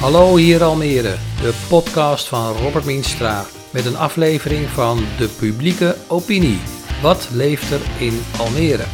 Hallo 0.00 0.36
hier 0.36 0.62
Almere, 0.62 1.16
de 1.40 1.54
podcast 1.68 2.28
van 2.28 2.56
Robert 2.56 2.84
Mienstra 2.84 3.46
met 3.70 3.86
een 3.86 3.96
aflevering 3.96 4.68
van 4.68 5.04
de 5.18 5.28
publieke 5.28 5.96
opinie. 6.08 6.58
Wat 7.02 7.28
leeft 7.32 7.70
er 7.70 7.80
in 7.98 8.22
Almere? 8.38 8.84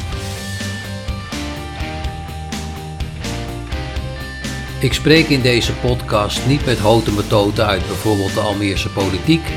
Ik 4.80 4.92
spreek 4.92 5.28
in 5.28 5.42
deze 5.42 5.72
podcast 5.72 6.46
niet 6.46 6.64
met 6.64 6.78
houten 6.78 7.14
metoten 7.14 7.66
uit 7.66 7.86
bijvoorbeeld 7.86 8.34
de 8.34 8.40
Almeerse 8.40 8.90
politiek, 8.90 9.48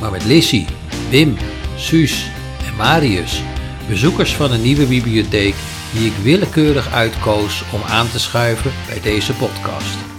maar 0.00 0.10
met 0.10 0.24
Lissy, 0.24 0.66
Wim, 1.10 1.36
Suus 1.76 2.30
en 2.66 2.76
Marius, 2.76 3.42
bezoekers 3.88 4.34
van 4.34 4.52
een 4.52 4.62
nieuwe 4.62 4.86
bibliotheek 4.86 5.54
die 5.92 6.06
ik 6.06 6.16
willekeurig 6.22 6.92
uitkoos 6.92 7.62
om 7.72 7.80
aan 7.82 8.10
te 8.10 8.18
schuiven 8.18 8.72
bij 8.86 9.00
deze 9.00 9.32
podcast. 9.32 10.15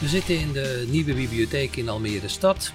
We 0.00 0.08
zitten 0.08 0.38
in 0.38 0.52
de 0.52 0.86
nieuwe 0.90 1.14
bibliotheek 1.14 1.76
in 1.76 1.88
Almere 1.88 2.28
Stad. 2.28 2.72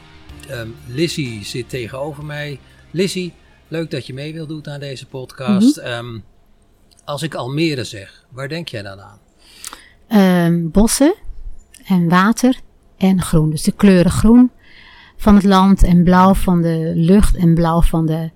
Um, 0.52 0.76
Lizzie 0.88 1.45
zit 1.45 1.70
tegenover 1.70 2.26
mij. 2.26 2.59
Lizzie, 2.91 3.34
leuk 3.68 3.91
dat 3.91 4.08
je 4.08 4.14
mee 4.14 4.34
wilt 4.34 4.50
doen 4.50 4.68
aan 4.68 4.80
deze 4.80 5.05
podcast. 5.05 5.78
Mhm. 5.78 5.86
Ehm, 5.86 6.20
als 7.05 7.22
ik 7.22 7.36
Almere 7.36 7.84
zeg, 7.84 8.26
waar 8.30 8.48
denk 8.48 8.67
jij 8.67 8.81
dan 8.81 9.02
aan? 9.02 9.20
Ehm, 10.08 10.70
bossen 10.70 11.16
en 11.86 12.09
water 12.09 12.59
en 12.98 13.22
groen. 13.22 13.50
Dus 13.50 13.64
de 13.64 13.72
kleuren 13.72 14.12
groen 14.12 14.52
van 15.17 15.36
het 15.36 15.44
land 15.44 15.83
en 15.83 16.03
blauw 16.03 16.33
van 16.33 16.61
de 16.61 16.92
lucht 16.95 17.36
en 17.36 17.53
blauw 17.53 17.81
van 17.81 18.05
de, 18.05 18.30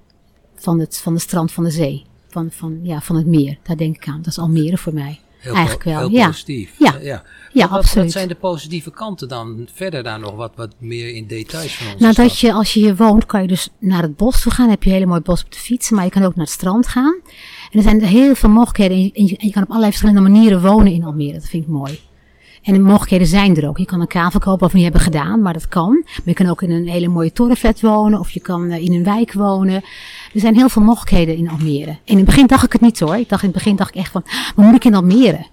van 0.55 0.79
het, 0.79 0.97
van 0.97 1.13
de 1.13 1.19
strand 1.19 1.51
van 1.51 1.63
de 1.63 1.71
zee. 1.71 2.05
Van, 2.27 2.51
van, 2.51 2.79
ja, 2.83 3.01
van 3.01 3.15
het 3.15 3.25
meer. 3.25 3.57
Daar 3.63 3.77
denk 3.77 3.95
ik 3.95 4.07
aan. 4.07 4.17
Dat 4.17 4.27
is 4.27 4.39
Almere 4.39 4.77
voor 4.77 4.93
mij. 4.93 5.19
Heel 5.47 5.55
Eigenlijk 5.55 5.85
wel, 5.85 5.97
Heel 5.99 6.09
ja. 6.11 6.27
positief. 6.27 6.71
Ja. 6.77 6.95
Ja. 7.01 7.23
Ja, 7.53 7.67
Wat- 7.69 7.77
absoluut. 7.79 8.03
Wat 8.03 8.13
zijn 8.13 8.27
de 8.27 8.35
positieve 8.35 8.91
kanten 8.91 9.27
dan? 9.27 9.67
Verder 9.73 10.03
daar 10.03 10.19
nog 10.19 10.35
wat, 10.35 10.51
wat 10.55 10.73
meer 10.77 11.13
in 11.15 11.27
details 11.27 11.75
van 11.75 11.87
Nou, 11.99 12.13
dat 12.13 12.39
je, 12.39 12.53
als 12.53 12.73
je 12.73 12.79
hier 12.79 12.95
woont, 12.95 13.25
kan 13.25 13.41
je 13.41 13.47
dus 13.47 13.69
naar 13.79 14.01
het 14.01 14.15
bos 14.17 14.41
toe 14.41 14.51
gaan. 14.51 14.65
Dan 14.65 14.73
heb 14.73 14.83
je 14.83 14.89
een 14.89 14.95
hele 14.95 15.07
mooi 15.07 15.21
bos 15.21 15.43
op 15.43 15.51
de 15.51 15.59
fiets. 15.59 15.89
Maar 15.89 16.03
je 16.03 16.09
kan 16.09 16.23
ook 16.23 16.35
naar 16.35 16.45
het 16.45 16.53
strand 16.53 16.87
gaan. 16.87 17.19
En 17.71 17.77
er 17.77 17.81
zijn 17.81 18.03
heel 18.03 18.35
veel 18.35 18.49
mogelijkheden. 18.49 18.97
En 19.13 19.25
je, 19.25 19.37
en 19.37 19.47
je 19.47 19.51
kan 19.53 19.61
op 19.63 19.69
allerlei 19.69 19.91
verschillende 19.91 20.29
manieren 20.29 20.61
wonen 20.61 20.91
in 20.91 21.03
Almere. 21.03 21.33
Dat 21.33 21.47
vind 21.49 21.63
ik 21.63 21.69
mooi. 21.69 21.99
En 22.67 22.73
de 22.73 22.79
mogelijkheden 22.79 23.27
zijn 23.27 23.55
er 23.55 23.67
ook. 23.67 23.77
Je 23.77 23.85
kan 23.85 24.01
een 24.01 24.07
kavel 24.07 24.39
kopen 24.39 24.65
of 24.65 24.73
niet 24.73 24.83
hebben 24.83 25.01
gedaan, 25.01 25.41
maar 25.41 25.53
dat 25.53 25.67
kan. 25.67 26.01
Maar 26.03 26.21
je 26.25 26.33
kan 26.33 26.49
ook 26.49 26.61
in 26.61 26.71
een 26.71 26.87
hele 26.87 27.07
mooie 27.07 27.31
torenflat 27.31 27.81
wonen. 27.81 28.19
Of 28.19 28.29
je 28.29 28.39
kan 28.39 28.69
eh, 28.69 28.83
in 28.83 28.93
een 28.93 29.03
wijk 29.03 29.33
wonen. 29.33 29.75
Er 30.33 30.39
zijn 30.39 30.55
heel 30.55 30.69
veel 30.69 30.81
mogelijkheden 30.81 31.37
in 31.37 31.49
Almere. 31.49 31.97
In 32.03 32.15
het 32.15 32.25
begin 32.25 32.47
dacht 32.47 32.63
ik 32.63 32.71
het 32.71 32.81
niet 32.81 32.99
hoor. 32.99 33.15
Ik 33.15 33.29
dacht, 33.29 33.43
in 33.43 33.49
het 33.49 33.57
begin 33.57 33.75
dacht 33.75 33.89
ik 33.89 33.95
echt 33.95 34.11
van, 34.11 34.23
wat 34.55 34.65
moet 34.65 34.75
ik 34.75 34.85
in 34.85 34.95
Almere? 34.95 35.45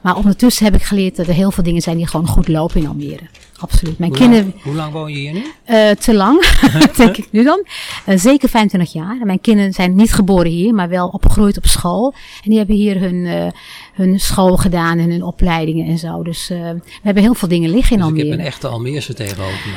Maar 0.00 0.16
ondertussen 0.16 0.64
heb 0.64 0.74
ik 0.74 0.82
geleerd 0.82 1.16
dat 1.16 1.26
er 1.26 1.34
heel 1.34 1.50
veel 1.50 1.64
dingen 1.64 1.82
zijn 1.82 1.96
die 1.96 2.06
gewoon 2.06 2.26
goed 2.26 2.48
lopen 2.48 2.80
in 2.80 2.86
Almere. 2.88 3.22
Absoluut. 3.58 3.98
Mijn 3.98 4.10
hoe, 4.10 4.20
kinderen... 4.20 4.44
lang, 4.44 4.62
hoe 4.62 4.74
lang 4.74 4.92
woon 4.92 5.12
je 5.12 5.18
hier 5.18 5.32
nu? 5.32 5.44
Eh, 5.64 5.90
te 5.90 6.14
lang, 6.14 6.44
denk 6.96 7.16
ik 7.16 7.28
nu 7.30 7.44
dan. 7.44 7.66
Eh, 8.04 8.18
zeker 8.18 8.48
25 8.48 8.92
jaar. 8.92 9.18
Mijn 9.24 9.40
kinderen 9.40 9.72
zijn 9.72 9.94
niet 9.94 10.12
geboren 10.12 10.50
hier, 10.50 10.74
maar 10.74 10.88
wel 10.88 11.08
opgegroeid 11.08 11.56
op 11.56 11.66
school. 11.66 12.14
En 12.44 12.48
die 12.50 12.58
hebben 12.58 12.76
hier 12.76 13.00
hun, 13.00 13.26
eh, 13.26 13.46
hun 13.94 14.20
school 14.20 14.56
gedaan 14.56 14.98
en 14.98 15.10
hun 15.10 15.22
opleidingen 15.22 15.86
en 15.86 15.98
zo. 15.98 16.22
Dus 16.22 16.48
we 16.48 16.80
hebben 17.02 17.22
heel 17.22 17.34
veel 17.34 17.48
dingen 17.48 17.70
liggen 17.70 17.96
in 17.96 17.98
Dus 18.02 18.08
ik 18.08 18.14
Almere. 18.14 18.30
heb 18.30 18.38
een 18.38 18.46
echte 18.46 18.68
Almeerse 18.68 19.14
tegenover 19.14 19.60
me. 19.66 19.74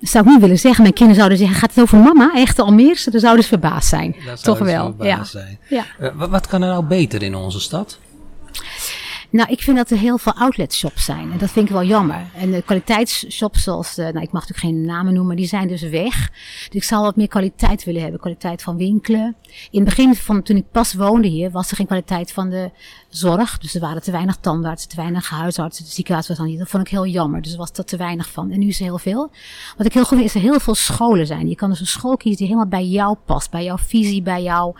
Dat 0.00 0.10
zou 0.10 0.24
ik 0.24 0.30
niet 0.30 0.40
willen 0.40 0.58
zeggen. 0.58 0.82
Mijn 0.82 0.94
kinderen 0.94 1.18
zouden 1.18 1.38
zeggen, 1.38 1.56
gaat 1.56 1.74
het 1.74 1.80
over 1.80 1.98
mama? 1.98 2.32
Echte 2.34 2.62
Almeerse? 2.62 3.10
Dan 3.10 3.20
zouden 3.20 3.42
ze 3.42 3.48
verbaasd 3.48 3.88
zijn. 3.88 4.16
Dat 4.26 4.42
Toch 4.42 4.58
wel, 4.58 4.94
ja. 5.00 5.24
zijn. 5.24 5.58
ja. 5.68 5.84
Wat, 6.14 6.30
wat 6.30 6.46
kan 6.46 6.62
er 6.62 6.68
nou 6.68 6.84
beter 6.84 7.22
in 7.22 7.34
onze 7.34 7.60
stad? 7.60 7.98
Nou, 9.30 9.50
ik 9.50 9.60
vind 9.60 9.76
dat 9.76 9.90
er 9.90 9.98
heel 9.98 10.18
veel 10.18 10.32
outletshops 10.34 11.04
zijn. 11.04 11.32
En 11.32 11.38
dat 11.38 11.50
vind 11.50 11.66
ik 11.66 11.72
wel 11.72 11.84
jammer. 11.84 12.26
En 12.34 12.50
de 12.50 12.62
kwaliteitsshops 12.62 13.62
zoals, 13.62 13.94
de, 13.94 14.02
nou 14.02 14.20
ik 14.20 14.32
mag 14.32 14.48
natuurlijk 14.48 14.58
geen 14.58 14.84
namen 14.84 15.14
noemen, 15.14 15.36
die 15.36 15.46
zijn 15.46 15.68
dus 15.68 15.82
weg. 15.82 16.30
Dus 16.66 16.74
ik 16.74 16.84
zou 16.84 17.02
wat 17.02 17.16
meer 17.16 17.28
kwaliteit 17.28 17.84
willen 17.84 18.02
hebben. 18.02 18.20
Kwaliteit 18.20 18.62
van 18.62 18.76
winkelen. 18.76 19.36
In 19.70 19.80
het 19.80 19.88
begin 19.88 20.14
van 20.14 20.42
toen 20.42 20.56
ik 20.56 20.70
pas 20.72 20.94
woonde 20.94 21.28
hier, 21.28 21.50
was 21.50 21.70
er 21.70 21.76
geen 21.76 21.86
kwaliteit 21.86 22.32
van 22.32 22.50
de 22.50 22.70
zorg. 23.08 23.58
Dus 23.58 23.74
er 23.74 23.80
waren 23.80 24.02
te 24.02 24.10
weinig 24.10 24.36
tandartsen, 24.36 24.88
te 24.88 24.96
weinig 24.96 25.30
huisartsen. 25.30 25.84
De 25.84 25.90
ziekenhuis 25.90 26.28
was 26.28 26.36
dan 26.36 26.46
niet. 26.46 26.58
Dat 26.58 26.68
vond 26.68 26.82
ik 26.82 26.90
heel 26.90 27.06
jammer. 27.06 27.42
Dus 27.42 27.52
er 27.52 27.58
was 27.58 27.70
er 27.72 27.84
te 27.84 27.96
weinig 27.96 28.28
van. 28.30 28.50
En 28.50 28.58
nu 28.58 28.66
is 28.66 28.78
er 28.78 28.84
heel 28.84 28.98
veel. 28.98 29.30
Wat 29.76 29.86
ik 29.86 29.92
heel 29.92 30.04
goed 30.04 30.16
vind, 30.16 30.28
is 30.28 30.34
er 30.34 30.40
heel 30.40 30.60
veel 30.60 30.74
scholen 30.74 31.26
zijn. 31.26 31.48
Je 31.48 31.54
kan 31.54 31.70
dus 31.70 31.80
een 31.80 31.86
school 31.86 32.16
kiezen 32.16 32.38
die 32.38 32.46
helemaal 32.46 32.70
bij 32.70 32.86
jou 32.86 33.16
past. 33.24 33.50
Bij 33.50 33.64
jouw 33.64 33.78
visie, 33.78 34.22
bij 34.22 34.42
jou, 34.42 34.74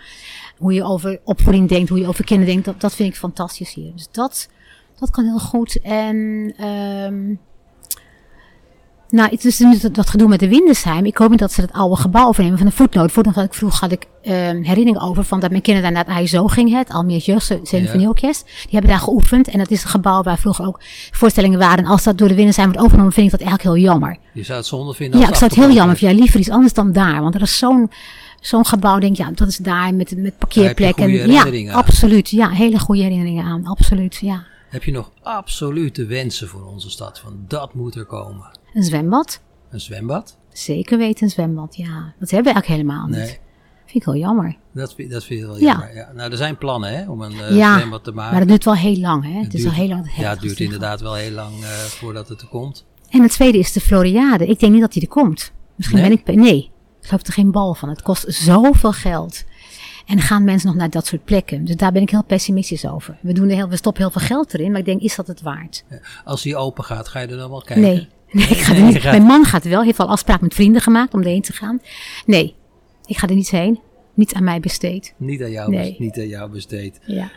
hoe 0.59 0.73
je 0.73 0.83
over 0.83 1.19
opvoeding 1.23 1.69
denkt, 1.69 1.89
hoe 1.89 1.99
je 1.99 2.07
over 2.07 2.23
kinderen 2.23 2.53
denkt. 2.53 2.65
Dat, 2.65 2.81
dat 2.81 2.95
vind 2.95 3.09
ik 3.09 3.19
fantastisch 3.19 3.73
hier. 3.73 3.91
Dus 3.95 4.07
dat, 4.11 4.49
dat 4.99 5.09
kan 5.09 5.25
heel 5.25 5.39
goed. 5.39 5.81
En, 5.81 6.53
ehm 6.57 7.35
nou, 9.09 9.29
het 9.29 9.45
is 9.45 9.57
dus 9.57 9.81
dat, 9.81 9.95
dat 9.95 10.09
gedoe 10.09 10.27
met 10.27 10.39
de 10.39 10.49
Windesheim. 10.49 11.05
Ik 11.05 11.17
hoop 11.17 11.29
niet 11.29 11.39
dat 11.39 11.51
ze 11.51 11.61
het 11.61 11.71
oude 11.71 11.95
gebouw 11.95 12.27
overnemen 12.27 12.57
van 12.57 12.67
de 12.67 12.73
voetnoot. 12.73 13.13
Had 13.13 13.37
ik 13.37 13.53
vroeg 13.53 13.79
had 13.79 13.91
ik 13.91 14.05
ehm 14.21 14.61
herinnering 14.61 15.01
over 15.01 15.23
van 15.23 15.39
dat 15.39 15.49
mijn 15.49 15.61
kinderen 15.61 15.93
daar 15.93 16.05
naar 16.05 16.15
het 16.15 16.25
ISO 16.25 16.47
gingen. 16.47 16.77
Het 16.77 16.89
Almere 16.89 17.19
Jeugd 17.19 17.59
Symfonieorkest. 17.63 18.45
Die 18.45 18.71
hebben 18.71 18.89
daar 18.89 18.99
geoefend. 18.99 19.47
En 19.47 19.57
dat 19.57 19.71
is 19.71 19.83
een 19.83 19.89
gebouw 19.89 20.23
waar 20.23 20.37
vroeger 20.37 20.65
ook 20.65 20.79
voorstellingen 21.11 21.59
waren. 21.59 21.77
En 21.77 21.85
als 21.85 22.03
dat 22.03 22.17
door 22.17 22.27
de 22.27 22.35
Windesheim 22.35 22.67
wordt 22.67 22.81
overgenomen, 22.81 23.13
vind 23.13 23.25
ik 23.25 23.39
dat 23.39 23.47
eigenlijk 23.47 23.75
heel 23.75 23.91
jammer. 23.91 24.17
Je 24.33 24.43
zou 24.43 24.57
het 24.57 24.67
zonde 24.67 24.93
vinden 24.93 25.19
Ja, 25.19 25.27
ik 25.27 25.35
zou 25.35 25.51
het 25.51 25.59
heel 25.59 25.71
jammer 25.71 25.95
vinden. 25.95 26.15
Ja, 26.15 26.21
liever 26.21 26.39
iets 26.39 26.49
anders 26.49 26.73
dan 26.73 26.91
daar. 26.91 27.21
Want 27.21 27.35
er 27.35 27.41
is 27.41 27.57
zo'n 27.57 27.89
zo'n 28.41 28.65
gebouw, 28.65 28.99
denk 28.99 29.11
ik, 29.11 29.17
ja, 29.17 29.31
dat 29.31 29.47
is 29.47 29.57
daar 29.57 29.93
met, 29.95 30.17
met 30.17 30.37
parkeerplekken. 30.37 31.03
goede 31.03 31.31
ja, 31.31 31.71
aan. 31.71 31.75
absoluut. 31.83 32.29
Ja, 32.29 32.49
hele 32.49 32.79
goede 32.79 33.01
herinneringen 33.01 33.45
aan. 33.45 33.65
Absoluut, 33.65 34.15
ja. 34.15 34.43
Heb 34.69 34.83
je 34.83 34.91
nog 34.91 35.11
absolute 35.21 36.05
wensen 36.05 36.47
voor 36.47 36.65
onze 36.65 36.89
stad? 36.89 37.19
Van 37.19 37.39
dat 37.47 37.73
moet 37.73 37.95
er 37.95 38.05
komen. 38.05 38.45
Een 38.73 38.83
zwembad. 38.83 39.41
Een 39.69 39.79
zwembad? 39.79 40.37
Zeker 40.53 40.97
weten, 40.97 41.23
een 41.23 41.29
zwembad, 41.29 41.75
ja. 41.75 42.13
Dat 42.19 42.29
hebben 42.29 42.53
we 42.53 42.59
eigenlijk 42.59 42.65
helemaal 42.67 43.05
niet. 43.07 43.15
Nee. 43.17 43.37
Vind 43.85 44.03
ik 44.03 44.03
wel 44.03 44.15
jammer. 44.15 44.57
Dat, 44.73 44.93
vind- 44.93 45.11
dat 45.11 45.23
vind 45.23 45.39
je 45.39 45.45
wel 45.45 45.57
Ja. 45.59 45.63
jammer. 45.65 45.95
Ja. 45.95 46.11
Nou, 46.15 46.31
er 46.31 46.37
zijn 46.37 46.57
plannen 46.57 46.97
hè, 46.97 47.09
om 47.09 47.21
een 47.21 47.39
eh, 47.39 47.55
ja, 47.57 47.75
zwembad 47.77 48.03
te 48.03 48.11
maken. 48.11 48.31
maar 48.31 48.39
dat 48.39 48.49
duurt 48.49 48.65
wel 48.65 48.75
heel 48.75 48.97
lang, 48.97 49.23
hè. 49.23 49.39
Het, 49.39 49.53
is 49.53 49.61
duurt- 49.61 49.73
al 49.73 49.79
heel 49.79 49.87
lang. 49.89 50.11
Ja, 50.17 50.29
het 50.29 50.39
duurt 50.41 50.59
inderdaad 50.59 51.01
wel 51.01 51.13
heel 51.15 51.31
lang 51.31 51.53
eh, 51.63 51.69
voordat 51.69 52.27
het 52.29 52.41
er 52.41 52.47
komt. 52.47 52.85
En 53.09 53.21
het 53.21 53.31
tweede 53.31 53.57
is 53.57 53.71
de 53.71 53.79
Floriade. 53.81 54.45
Ik 54.47 54.59
denk 54.59 54.71
niet 54.71 54.81
dat 54.81 54.93
die 54.93 55.01
er 55.01 55.07
komt. 55.07 55.51
Misschien 55.75 55.99
Nee? 55.99 56.21
ben 56.25 56.33
ik... 56.35 56.39
Nee, 56.41 56.71
geloof 57.09 57.27
er 57.27 57.33
geen 57.33 57.51
bal 57.51 57.73
van. 57.73 57.89
Het 57.89 58.01
kost 58.01 58.25
zoveel 58.27 58.91
geld. 58.91 59.43
En 60.05 60.19
gaan 60.19 60.43
mensen 60.43 60.67
nog 60.67 60.77
naar 60.77 60.89
dat 60.89 61.05
soort 61.05 61.23
plekken. 61.25 61.65
Dus 61.65 61.75
daar 61.75 61.91
ben 61.91 62.01
ik 62.01 62.09
heel 62.09 62.23
pessimistisch 62.23 62.87
over. 62.87 63.17
We, 63.21 63.33
doen 63.33 63.49
heel, 63.49 63.69
we 63.69 63.75
stoppen 63.75 64.01
heel 64.01 64.11
veel 64.11 64.21
geld 64.21 64.53
erin, 64.53 64.71
maar 64.71 64.79
ik 64.79 64.85
denk, 64.85 65.01
is 65.01 65.15
dat 65.15 65.27
het 65.27 65.41
waard? 65.41 65.83
Als 66.25 66.41
die 66.41 66.55
open 66.55 66.83
gaat, 66.83 67.07
ga 67.07 67.19
je 67.19 67.27
er 67.27 67.37
dan 67.37 67.49
wel 67.49 67.61
kijken? 67.61 67.81
Nee. 67.85 68.07
Nee, 68.31 68.47
ik 68.47 68.57
ga 68.57 68.75
er 68.75 68.81
niet. 68.81 68.97
gaat- 68.97 69.11
Mijn 69.11 69.23
man 69.23 69.45
gaat 69.45 69.63
wel. 69.63 69.83
Heeft 69.83 69.99
al 69.99 70.07
afspraak 70.07 70.41
met 70.41 70.53
vrienden 70.53 70.81
gemaakt 70.81 71.13
om 71.13 71.19
erheen 71.19 71.41
te 71.41 71.53
gaan. 71.53 71.81
Nee, 72.25 72.55
ik 73.05 73.17
ga 73.17 73.27
er 73.27 73.35
niet 73.35 73.49
heen. 73.49 73.79
Niet 74.13 74.33
aan 74.33 74.43
mij 74.43 74.59
besteed. 74.59 75.13
Niet 75.17 75.41
aan 75.43 75.51
jou, 75.51 75.69
Nee. 75.71 75.95
niet 75.99 76.17
aan 76.17 76.27
jou 76.27 76.51
besteed. 76.51 76.99
Ja. 77.05 77.31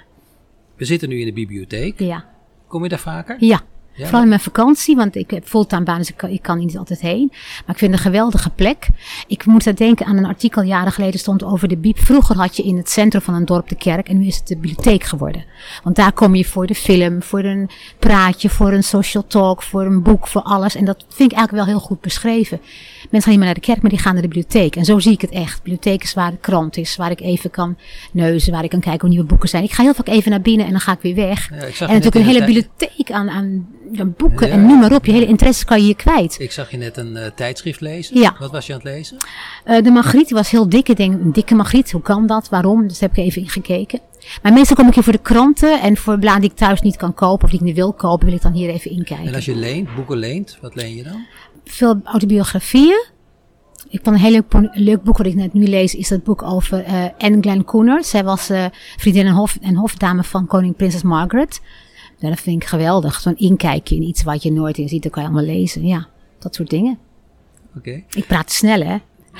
We 0.76 0.84
zitten 0.84 1.08
nu 1.08 1.18
in 1.20 1.26
de 1.26 1.32
bibliotheek. 1.32 1.98
Ja. 1.98 2.24
Kom 2.68 2.82
je 2.82 2.88
daar 2.88 2.98
vaker? 2.98 3.36
Ja. 3.38 3.60
Ja, 3.94 4.04
Vooral 4.04 4.22
in 4.22 4.28
mijn 4.28 4.41
vakantie, 4.41 4.97
want 4.97 5.16
ik 5.16 5.30
heb 5.30 5.47
fulltime 5.47 5.82
baan, 5.82 5.98
dus 5.98 6.08
ik 6.08 6.16
kan, 6.16 6.30
ik 6.30 6.42
kan 6.42 6.58
niet 6.58 6.78
altijd 6.78 7.00
heen. 7.00 7.26
Maar 7.30 7.75
ik 7.75 7.78
vind 7.78 7.80
het 7.80 7.92
een 7.92 7.98
geweldige 8.12 8.50
plek. 8.50 8.86
Ik 9.26 9.47
moet 9.47 9.66
er 9.66 9.76
denken 9.76 10.06
aan 10.06 10.16
een 10.16 10.25
artikel 10.26 10.62
jaren 10.62 10.92
geleden 10.92 11.20
stond 11.20 11.44
over 11.44 11.69
de 11.69 11.76
biep. 11.76 11.98
Vroeger 11.98 12.36
had 12.36 12.56
je 12.56 12.62
in 12.62 12.76
het 12.76 12.91
centrum 12.91 13.22
van 13.22 13.34
een 13.34 13.44
dorp 13.44 13.69
de 13.69 13.75
kerk 13.76 14.08
en 14.08 14.19
nu 14.19 14.26
is 14.26 14.36
het 14.36 14.47
de 14.47 14.56
bibliotheek 14.56 15.02
geworden. 15.04 15.44
Want 15.82 15.97
daar 15.97 16.12
kom 16.12 16.34
je 16.34 16.44
voor 16.44 16.66
de 16.66 16.75
film, 16.75 17.22
voor 17.22 17.44
een 17.44 17.70
praatje, 17.98 18.48
voor 18.48 18.72
een 18.72 18.82
social 18.84 19.26
talk, 19.26 19.62
voor 19.62 19.82
een 19.84 20.02
boek, 20.02 20.26
voor 20.28 20.42
alles. 20.42 20.75
En 20.75 20.84
dat 20.84 21.05
vind 21.08 21.32
ik 21.32 21.37
eigenlijk 21.38 21.66
wel 21.66 21.75
heel 21.76 21.87
goed 21.87 22.00
beschreven. 22.00 22.61
Mensen 23.00 23.20
gaan 23.22 23.31
niet 23.31 23.38
meer 23.38 23.46
naar 23.46 23.55
de 23.55 23.61
kerk, 23.61 23.81
maar 23.82 23.90
die 23.90 23.99
gaan 23.99 24.12
naar 24.12 24.22
de 24.22 24.28
bibliotheek. 24.28 24.76
En 24.76 24.84
zo 24.84 24.99
zie 24.99 25.12
ik 25.12 25.20
het 25.20 25.31
echt. 25.31 25.56
De 25.56 25.62
bibliotheek 25.62 26.02
is 26.02 26.14
waar 26.14 26.31
de 26.31 26.37
krant 26.40 26.76
is, 26.76 26.96
waar 26.96 27.11
ik 27.11 27.20
even 27.20 27.50
kan 27.50 27.76
neuzen, 28.12 28.52
waar 28.52 28.64
ik 28.64 28.70
kan 28.70 28.81
kijken 28.81 29.00
hoe 29.00 29.08
nieuwe 29.11 29.26
boeken 29.26 29.49
zijn. 29.49 29.64
Ik 29.64 29.72
ga 29.72 29.82
heel 29.82 29.94
vaak 29.94 30.08
even 30.08 30.31
naar 30.31 30.40
binnen 30.40 30.64
en 30.66 30.72
dan 30.72 30.81
ga 30.81 30.93
ik 30.93 31.00
weer 31.00 31.14
weg. 31.14 31.50
Ja, 31.50 31.56
ik 31.56 31.75
zag 31.75 31.88
en 31.88 31.94
natuurlijk 31.94 32.14
een 32.14 32.32
hele 32.32 32.38
tijd- 32.38 32.52
bibliotheek 32.55 33.11
aan, 33.11 33.31
aan, 33.31 33.66
boeken 34.17 34.46
Ja. 34.46 34.52
en 34.52 34.67
noem 34.67 34.79
maar 34.81 34.93
op. 34.94 35.05
Je 35.06 35.12
hele 35.12 35.26
interesse 35.26 35.64
kan 35.64 35.79
je 35.79 35.84
hier 35.84 35.96
kwijt. 35.96 36.37
Ik 36.38 36.52
zag 36.52 36.70
je 36.70 36.76
net 36.76 36.96
een 36.96 37.17
eh, 37.17 37.31
tijdschrift 37.34 37.81
lezen. 37.81 38.19
Ja. 38.20 38.34
Wat 38.38 38.50
was 38.50 38.67
je 38.67 38.73
aan 38.73 38.79
het 38.79 38.88
lezen? 38.88 39.17
Eh, 39.64 39.82
de 39.82 39.90
Margriet 39.90 40.31
was 40.31 40.50
heel 40.50 40.69
dik. 40.69 40.88
Ik 40.88 40.96
denk, 40.96 41.12
een 41.23 41.32
dikke 41.32 41.55
Margriet, 41.55 41.90
hoe 41.93 42.02
kan 42.02 42.26
dat? 42.26 42.49
Waarom? 42.49 42.88
Dus 42.88 42.99
daar 42.99 43.08
heb 43.08 43.19
ik 43.19 43.25
even 43.25 43.43
in 43.43 43.49
gekeken. 43.49 44.00
Maar 44.43 44.52
meestal 44.52 44.76
kom 44.76 44.88
ik 44.88 44.94
hier 44.94 45.02
voor 45.02 45.12
de 45.12 45.19
kranten 45.19 45.81
en 45.81 45.96
voor 45.96 46.19
bladen 46.19 46.40
die 46.40 46.50
ik 46.50 46.56
thuis 46.56 46.81
niet 46.81 46.96
kan 46.96 47.14
kopen 47.14 47.44
of 47.44 47.50
die 47.50 47.58
ik 47.61 47.64
niet 47.67 47.75
wil 47.76 47.93
kopen, 47.93 48.26
wil 48.26 48.34
ik 48.34 48.43
dan 48.43 48.52
hier 48.52 48.70
even 48.70 48.90
En 48.90 48.96
inkijken. 48.96 49.34
als 49.34 49.44
je 49.44 49.56
leent, 49.56 49.94
boeken 49.94 50.17
leent, 50.19 50.58
wat 50.61 50.75
leen 50.75 50.94
je 50.96 51.02
dan? 51.02 51.26
Veel 51.64 52.00
autobiografieën. 52.05 53.05
Ik 53.88 54.00
vond 54.02 54.17
een 54.17 54.23
heel 54.23 54.31
leuk, 54.31 54.70
leuk 54.73 55.02
boek 55.02 55.17
wat 55.17 55.26
ik 55.26 55.35
net 55.35 55.52
nu 55.52 55.67
lees, 55.67 55.94
is 55.94 56.08
dat 56.08 56.23
boek 56.25 56.43
over 56.43 56.85
eh 56.85 57.05
Anne 57.19 57.38
Glenn 57.40 57.64
Koener. 57.64 58.05
Zij 58.05 58.25
was 58.25 58.50
vriendin 58.96 59.26
en, 59.26 59.32
hof, 59.32 59.58
en 59.61 59.75
hofdame 59.75 60.23
van 60.25 60.46
koning 60.46 60.76
Prinses 60.76 61.02
Margaret. 61.02 61.61
Dat 62.30 62.40
vind 62.40 62.62
ik 62.62 62.69
geweldig. 62.69 63.20
Zo'n 63.20 63.36
inkijkje 63.36 63.94
in 63.94 64.02
iets 64.02 64.22
wat 64.22 64.42
je 64.42 64.52
nooit 64.52 64.78
in 64.78 64.88
ziet, 64.88 65.02
dat 65.02 65.12
kan 65.12 65.22
je 65.22 65.28
allemaal 65.28 65.46
lezen. 65.54 65.86
Ja, 65.86 66.06
dat 66.38 66.54
soort 66.54 66.70
dingen. 66.70 66.98
Oké. 67.76 68.02
Ik 68.10 68.26
praat 68.26 68.52
snel, 68.52 68.80
hè? 68.80 68.96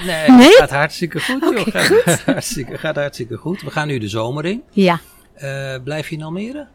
Nee, 0.07 0.31
Nee? 0.31 0.47
het 0.47 0.55
gaat 0.57 0.71
hartstikke 0.71 1.21
goed, 1.21 1.41
joh. 1.41 1.61
Oké, 1.61 1.71
gaat, 1.71 2.21
Hartstikke, 2.27 2.79
gaat 2.79 2.97
hartstikke 2.97 3.37
goed. 3.37 3.63
We 3.63 3.71
gaan 3.71 3.87
nu 3.87 3.99
de 3.99 4.09
zomer 4.09 4.45
in. 4.45 4.63
Ja. 4.71 5.01
Eh, 5.35 5.75
blijf 5.85 6.09
je 6.09 6.17
in 6.17 6.23
Almere? 6.23 6.67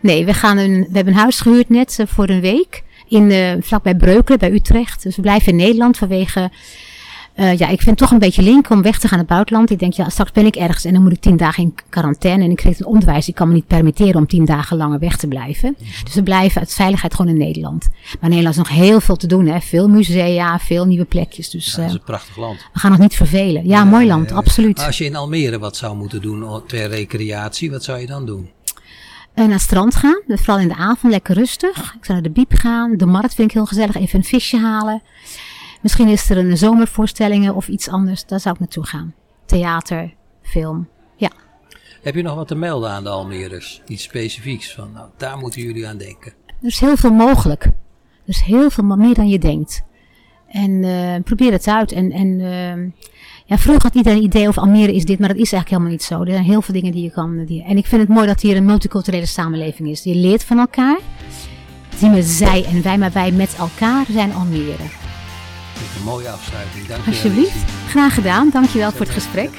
Nee, 0.00 0.24
we, 0.24 0.34
gaan 0.34 0.58
een, 0.58 0.80
we 0.80 0.94
hebben 0.96 1.12
een 1.12 1.18
huis 1.18 1.40
gehuurd 1.40 1.68
net 1.68 1.98
eh, 1.98 2.06
voor 2.06 2.28
een 2.28 2.40
week. 2.40 2.82
In, 3.08 3.30
eh 3.30 3.52
vlakbij 3.60 3.94
Breukelen, 3.94 4.38
bij 4.38 4.50
Utrecht. 4.52 5.02
Dus 5.02 5.16
we 5.16 5.22
blijven 5.22 5.48
in 5.48 5.56
Nederland 5.56 5.96
vanwege... 5.96 6.50
eh, 7.34 7.58
ja, 7.58 7.68
ik 7.68 7.76
vind 7.80 7.84
het 7.90 7.98
toch 7.98 8.10
een 8.10 8.18
beetje 8.18 8.42
link 8.42 8.70
om 8.70 8.82
weg 8.82 8.94
te 8.98 9.00
gaan 9.08 9.10
naar 9.10 9.18
het 9.18 9.28
buitenland. 9.28 9.70
Ik 9.70 9.78
denk, 9.78 9.92
ja, 9.92 10.08
straks 10.08 10.32
ben 10.32 10.46
ik 10.46 10.56
ergens 10.56 10.84
en 10.84 10.92
dan 10.92 11.02
moet 11.02 11.12
ik 11.12 11.20
tien 11.20 11.36
dagen 11.36 11.62
in 11.62 11.74
quarantaine. 11.88 12.44
En 12.44 12.50
ik 12.50 12.56
kreeg 12.56 12.78
een 12.80 12.86
onderwijs. 12.86 13.28
Ik 13.28 13.34
kan 13.34 13.48
me 13.48 13.54
niet 13.54 13.66
permitteren 13.66 14.14
om 14.14 14.26
tien 14.26 14.44
dagen 14.44 14.76
langer 14.76 14.98
weg 14.98 15.16
te 15.16 15.26
blijven. 15.28 15.76
Dus 16.04 16.14
we 16.14 16.22
blijven 16.22 16.60
uit 16.60 16.72
veiligheid 16.74 17.14
gewoon 17.14 17.30
in 17.30 17.38
Nederland. 17.38 17.88
Maar 18.20 18.28
Nederland 18.30 18.54
is 18.56 18.62
nog 18.68 18.70
heel 18.70 19.00
veel 19.00 19.16
te 19.16 19.26
doen. 19.26 19.46
Hè? 19.46 19.60
Veel 19.60 19.88
musea, 19.88 20.58
veel 20.58 20.84
nieuwe 20.86 21.04
plekjes. 21.04 21.50
Dus 21.50 21.64
Ja, 21.66 21.70
dat 21.70 21.80
eh, 21.80 21.86
is 21.86 21.92
een 21.94 22.02
prachtig 22.04 22.36
land. 22.36 22.56
we 22.72 22.78
gaan 22.78 22.90
nog 22.90 23.00
niet 23.00 23.14
vervelen. 23.14 23.66
Ja, 23.66 23.84
mooi 23.84 24.06
land, 24.06 24.30
Eh, 24.30 24.36
absoluut. 24.36 24.78
Als 24.86 24.98
je 24.98 25.04
in 25.04 25.16
Almere 25.16 25.58
wat 25.58 25.76
zou 25.76 25.96
moeten 25.96 26.22
doen 26.22 26.44
o- 26.44 26.64
ter 26.66 26.88
recreatie, 26.88 27.70
wat 27.70 27.84
zou 27.84 27.98
je 27.98 28.06
dan 28.06 28.26
doen? 28.26 28.50
Eh, 29.34 29.44
naar 29.44 29.52
het 29.52 29.60
strand 29.62 29.94
gaan. 29.94 30.20
Vooral 30.26 30.58
in 30.58 30.68
de 30.68 30.74
avond, 30.76 31.12
lekker 31.12 31.34
rustig. 31.34 31.76
Ik 31.78 32.04
zou 32.04 32.12
naar 32.12 32.22
de 32.22 32.30
biep 32.30 32.52
gaan. 32.54 32.96
De 32.96 33.06
markt 33.06 33.34
vind 33.34 33.48
ik 33.48 33.54
heel 33.54 33.66
gezellig. 33.66 33.96
Even 33.96 34.18
een 34.18 34.24
visje 34.24 34.58
halen. 34.58 35.02
Misschien 35.82 36.08
is 36.08 36.30
er 36.30 36.38
een 36.38 36.56
zomervoorstellingen 36.56 37.54
of 37.54 37.68
iets 37.68 37.88
anders. 37.88 38.26
Daar 38.26 38.40
zou 38.40 38.54
ik 38.54 38.60
naartoe 38.60 38.86
gaan. 38.86 39.14
Theater, 39.46 40.14
film. 40.42 40.88
Ja. 41.16 41.30
Heb 42.02 42.14
je 42.14 42.22
nog 42.22 42.34
wat 42.34 42.48
te 42.48 42.54
melden 42.54 42.90
aan 42.90 43.02
de 43.02 43.08
Almeerders? 43.08 43.82
Iets 43.86 44.02
specifieks 44.02 44.74
van, 44.74 44.92
nou, 44.92 45.08
daar 45.16 45.38
moeten 45.38 45.62
jullie 45.62 45.88
aan 45.88 45.98
denken. 45.98 46.32
Er 46.46 46.68
is 46.68 46.80
heel 46.80 46.96
veel 46.96 47.12
mogelijk. 47.12 47.64
Er 47.64 47.72
is 48.24 48.40
heel 48.40 48.70
veel 48.70 48.84
meer 48.84 49.14
dan 49.14 49.28
je 49.28 49.38
denkt. 49.38 49.82
En 50.48 50.84
eh, 50.84 51.22
probeer 51.24 51.52
het 51.52 51.66
uit. 51.66 51.92
En, 51.92 52.12
en 52.12 52.40
ehm, 52.40 52.88
ja, 53.46 53.58
vroeger 53.58 53.82
had 53.82 53.94
iedereen 53.94 54.18
een 54.18 54.24
idee 54.24 54.48
over 54.48 54.62
Almere 54.62 54.94
is 54.94 55.04
dit, 55.04 55.18
maar 55.18 55.28
dat 55.28 55.36
is 55.36 55.52
eigenlijk 55.52 55.68
helemaal 55.68 55.90
niet 55.90 56.02
zo. 56.02 56.20
Er 56.20 56.32
zijn 56.32 56.50
heel 56.50 56.62
veel 56.62 56.74
dingen 56.74 56.92
die 56.92 57.02
je 57.02 57.10
kan. 57.10 57.44
Die, 57.44 57.62
en 57.64 57.76
ik 57.76 57.86
vind 57.86 58.00
het 58.00 58.10
mooi 58.10 58.26
dat 58.26 58.40
hier 58.40 58.56
een 58.56 58.64
multiculturele 58.64 59.26
samenleving 59.26 59.88
is. 59.88 60.02
Je 60.02 60.14
leert 60.14 60.44
van 60.44 60.58
elkaar. 60.58 60.98
Het 61.84 61.94
is 61.94 62.00
niet 62.00 62.10
meer 62.10 62.22
zij 62.22 62.64
en 62.64 62.82
wij, 62.82 62.98
maar 62.98 63.12
wij 63.12 63.32
met 63.32 63.54
elkaar 63.58 64.06
zijn 64.10 64.32
Almere. 64.32 65.01
Een 65.98 66.04
mooie 66.04 66.28
afsluiting. 66.28 66.86
Dank 66.86 67.04
je 67.04 67.10
wel, 67.10 67.14
Alsjeblieft. 67.14 67.54
Lizzie. 67.54 67.88
Graag 67.88 68.14
gedaan. 68.14 68.50
Dankjewel 68.52 68.90
voor 68.90 69.00
het 69.00 69.10
gesprek. 69.10 69.50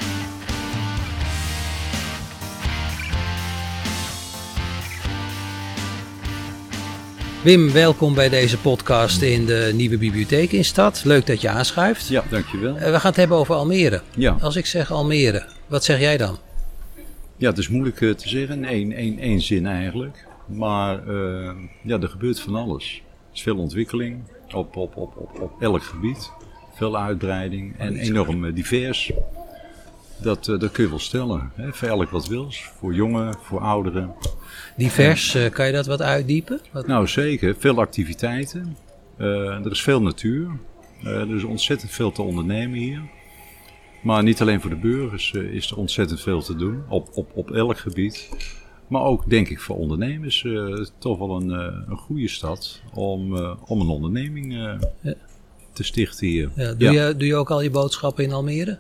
Wim, 7.44 7.72
welkom 7.72 8.14
bij 8.14 8.30
deze 8.30 8.58
podcast 8.60 9.22
in 9.22 9.46
de 9.46 9.72
Nieuwe 9.76 9.98
Bibliotheek 9.98 10.52
in 10.52 10.66
Stad. 10.66 11.02
Leuk 11.06 11.26
dat 11.26 11.42
je 11.42 11.50
aanschuift. 11.50 12.08
Ja, 12.08 12.24
dankjewel. 12.30 12.76
Eh, 12.78 12.92
we 12.92 13.00
gaan 13.00 13.10
het 13.10 13.16
hebben 13.16 13.38
over 13.38 13.56
Almere. 13.56 14.02
Ja, 14.16 14.38
Als 14.42 14.56
ik 14.56 14.66
zeg 14.66 14.92
Almere, 14.92 15.46
wat 15.68 15.84
zeg 15.84 16.00
jij 16.00 16.18
dan? 16.18 16.38
ja 17.38 17.50
het 17.50 17.58
is 17.58 17.70
moeilijk 17.70 18.02
eh, 18.02 18.10
te 18.12 18.30
zeggen 18.30 18.56
in 18.56 18.66
één, 18.66 18.92
één, 18.92 19.20
één 19.20 19.42
zin 19.42 19.66
eigenlijk. 19.66 20.26
Maar 20.48 21.08
eh, 21.08 21.52
ja, 21.84 22.00
er 22.00 22.10
gebeurt 22.10 22.40
van 22.40 22.56
alles. 22.56 23.02
Er 23.06 23.30
is 23.34 23.42
veel 23.42 23.58
ontwikkeling 23.58 24.20
op, 24.54 24.76
op, 24.76 24.96
op, 24.98 25.18
op, 25.18 25.42
op 25.42 25.62
elk 25.62 25.84
gebied. 25.84 26.32
Veel 26.74 26.98
uitbreiding 26.98 27.78
en 27.78 27.96
enorm 27.96 28.46
eh, 28.46 28.56
divers. 28.56 29.12
Dat, 30.18 30.48
eh, 30.48 30.60
dat 30.60 30.72
kun 30.72 30.84
je 30.84 30.90
wel 30.90 31.00
stellen. 31.00 31.52
Hè? 31.56 31.74
Voor 31.74 31.88
elk 31.88 32.10
wat 32.10 32.28
wils. 32.28 32.70
Voor 32.80 32.94
jongen, 32.94 33.36
voor 33.42 33.60
ouderen. 33.60 34.14
Divers, 34.78 35.36
eh, 35.36 35.52
kan 35.52 35.66
je 35.66 35.72
dat 35.72 35.86
wat 35.86 36.02
uitdiepen? 36.02 36.60
Wat, 36.72 36.88
Nou 36.88 37.08
zeker, 37.08 37.56
veel 37.60 37.80
activiteiten. 37.80 38.78
Er 39.18 39.72
is 39.72 39.82
veel 39.82 40.02
natuur. 40.02 40.48
Er 41.04 41.36
is 41.36 41.44
ontzettend 41.44 41.92
veel 41.92 42.12
te 42.12 42.22
ondernemen 42.22 42.78
hier. 42.78 43.02
Maar 44.02 44.24
niet 44.24 44.42
alleen 44.42 44.62
voor 44.62 44.70
de 44.70 44.76
burgers 44.76 45.32
is 45.32 45.72
er 45.72 45.78
ontzettend 45.78 46.22
veel 46.22 46.42
te 46.42 46.56
doen. 46.56 46.84
Op, 46.88 47.10
op, 47.14 47.32
op 47.34 47.52
elk 47.52 47.78
gebied. 47.78 48.30
Maar 48.94 49.04
ook 49.04 49.30
denk 49.30 49.50
ik 49.50 49.60
voor 49.60 49.76
ondernemers 49.78 50.44
eh, 50.44 50.86
toch 50.98 51.18
wel 51.18 51.42
een, 51.42 51.52
eh, 51.52 51.78
een 51.90 51.98
goede 51.98 52.28
stad 52.28 52.82
om, 52.94 53.38
eh, 53.38 53.56
om 53.66 53.80
een 53.82 53.88
onderneming 53.88 54.54
Ja. 54.54 54.78
te 55.74 55.84
stichten 55.84 56.28
hier. 56.28 56.50
ja, 56.56 56.74
doe, 56.74 56.92
Ja. 56.92 57.08
Je, 57.08 57.16
doe 57.18 57.28
je 57.28 57.36
ook 57.36 57.52
al 57.52 57.62
je 57.62 57.70
boodschappen 57.70 58.24
in 58.24 58.32
Almere? 58.32 58.80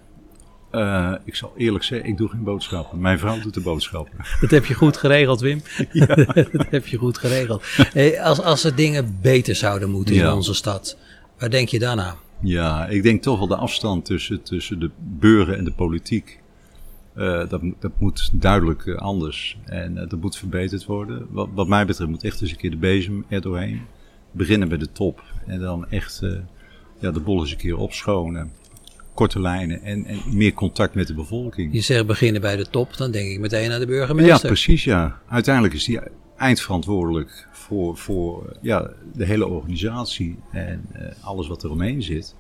Ik 1.26 1.36
zal 1.36 1.54
eerlijk 1.58 1.84
zeggen, 1.84 2.10
ik 2.10 2.18
doe 2.18 2.30
geen 2.30 2.44
boodschappen. 2.44 3.00
Mijn 3.02 3.20
vrouw 3.20 3.40
doet 3.40 3.54
de 3.54 3.60
boodschappen. 3.62 4.14
Dat 4.42 4.52
heb 4.52 4.66
je 4.66 4.74
goed 4.74 4.98
geregeld, 4.98 5.40
Wim. 5.42 5.62
dat 6.52 6.66
heb 6.70 6.88
je 6.88 6.98
goed 6.98 7.18
geregeld. 7.18 7.64
Hey, 7.76 8.22
als, 8.22 8.42
als 8.42 8.64
er 8.64 8.76
dingen 8.76 9.18
beter 9.22 9.56
zouden 9.56 9.90
moeten 9.90 10.16
in 10.16 10.22
Ja. 10.22 10.36
onze 10.36 10.54
stad, 10.54 10.98
waar 11.40 11.50
denk 11.50 11.68
je 11.70 11.80
dan 11.80 12.00
aan? 12.02 12.16
Ja, 12.42 12.88
ik 12.88 13.04
denk 13.04 13.22
toch 13.22 13.38
wel 13.38 13.48
de 13.48 13.56
afstand 13.56 14.06
tussen, 14.06 14.44
tussen 14.44 14.80
de 14.80 14.90
burger 14.98 15.58
en 15.58 15.64
de 15.64 15.72
politiek. 15.74 16.42
Eh, 17.16 17.50
dat, 17.50 17.62
moet- 17.62 17.76
dat 17.82 17.92
moet 18.00 18.30
duidelijk 18.34 18.86
eh, 18.86 18.96
anders. 18.96 19.58
En 19.66 19.98
eh, 19.98 20.10
dat 20.10 20.20
moet 20.22 20.38
verbeterd 20.38 20.86
worden. 20.86 21.28
Wat, 21.30 21.50
wat 21.54 21.68
mij 21.68 21.86
betreft 21.86 22.10
moet 22.10 22.24
echt 22.24 22.42
eens 22.42 22.52
een 22.52 22.58
keer 22.58 22.72
de 22.72 22.78
bezem 22.78 23.26
er 23.30 23.42
doorheen. 23.42 23.82
Beginnen 24.32 24.70
bij 24.70 24.78
de 24.78 24.92
top. 24.92 25.24
En 25.46 25.60
dan 25.60 25.90
echt 25.90 26.22
ja, 27.00 27.12
de 27.12 27.20
bol 27.20 27.40
eens 27.42 27.52
een 27.52 27.58
keer 27.58 27.78
opschonen. 27.78 28.52
Korte 29.14 29.40
lijnen 29.40 29.82
en, 29.82 30.06
en 30.06 30.18
meer 30.32 30.54
contact 30.54 30.96
met 30.96 31.08
de 31.08 31.14
bevolking. 31.14 31.74
Je 31.74 31.82
zegt 31.82 32.06
beginnen 32.08 32.42
bij 32.42 32.56
de 32.56 32.70
top, 32.70 32.98
dan 32.98 33.12
denk 33.12 33.30
ik 33.30 33.40
meteen 33.40 33.72
aan 33.72 33.80
de 33.80 33.86
Ja, 33.86 33.92
burgemeester. 33.92 34.48
precies 34.48 34.84
ja. 34.84 35.20
Uiteindelijk 35.28 35.74
is 35.74 35.84
die 35.86 36.00
eindverantwoordelijk 36.38 37.48
voor, 37.52 37.98
voor 37.98 38.58
ja, 38.62 38.90
de 39.14 39.26
hele 39.26 39.48
organisatie 39.48 40.38
en 40.52 40.86
alles 41.22 41.48
wat 41.48 41.64
er 41.64 41.72
omheen 41.72 42.04
zit. 42.04 42.36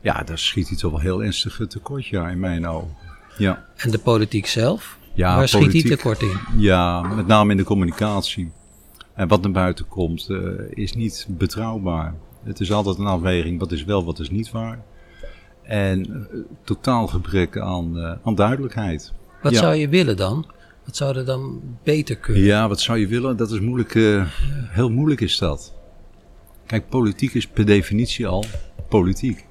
Ja, 0.00 0.22
daar 0.22 0.38
schiet 0.38 0.68
hij 0.68 0.76
toch 0.76 0.90
wel 0.90 1.00
heel 1.00 1.24
ernstig 1.24 1.60
tekort, 1.68 2.06
ja, 2.06 2.28
in 2.28 2.40
mijn 2.40 2.66
ogen. 2.66 2.96
Ja, 3.38 3.64
En 3.76 3.90
de 3.90 3.98
politiek 3.98 4.46
zelf? 4.46 4.98
ja 5.14 5.36
waar 5.36 5.48
schiet 5.48 5.70
die 5.72 5.84
tekort 5.88 6.22
in? 6.22 6.38
Ja, 6.56 7.00
met 7.02 7.26
name 7.26 7.50
in 7.50 7.56
de 7.56 7.64
communicatie. 7.64 8.50
En 9.14 9.28
wat 9.28 9.42
naar 9.42 9.50
buiten 9.50 9.88
komt, 9.88 10.28
eh, 10.28 10.38
is 10.70 10.92
niet 10.94 11.26
betrouwbaar. 11.28 12.14
Het 12.44 12.60
is 12.60 12.72
altijd 12.72 12.98
een 12.98 13.06
afweging, 13.06 13.58
wat 13.58 13.72
is 13.72 13.84
wel, 13.84 14.04
wat 14.04 14.18
is 14.18 14.30
niet 14.30 14.50
waar. 14.50 14.80
En 15.62 16.06
eh, 16.32 16.38
totaal 16.64 17.06
gebrek 17.06 17.58
aan, 17.58 17.98
eh, 17.98 18.12
aan 18.24 18.34
duidelijkheid. 18.34 19.12
Wat 19.42 19.52
Ja. 19.52 19.58
zou 19.58 19.74
je 19.74 19.88
willen 19.88 20.16
dan? 20.16 20.46
Wat 20.84 20.96
zou 20.96 21.16
er 21.16 21.24
dan 21.24 21.60
beter 21.82 22.16
kunnen? 22.16 22.42
Ja, 22.42 22.68
wat 22.68 22.80
zou 22.80 22.98
je 22.98 23.06
willen? 23.06 23.36
Dat 23.36 23.50
is 23.50 23.60
moeilijk. 23.60 23.94
heel 24.68 24.90
moeilijk 24.90 25.20
is 25.20 25.38
dat. 25.38 25.74
Kijk, 26.66 26.88
politiek 26.88 27.34
is 27.34 27.46
per 27.46 27.66
definitie 27.66 28.26
al 28.26 28.44
politiek. 28.88 29.46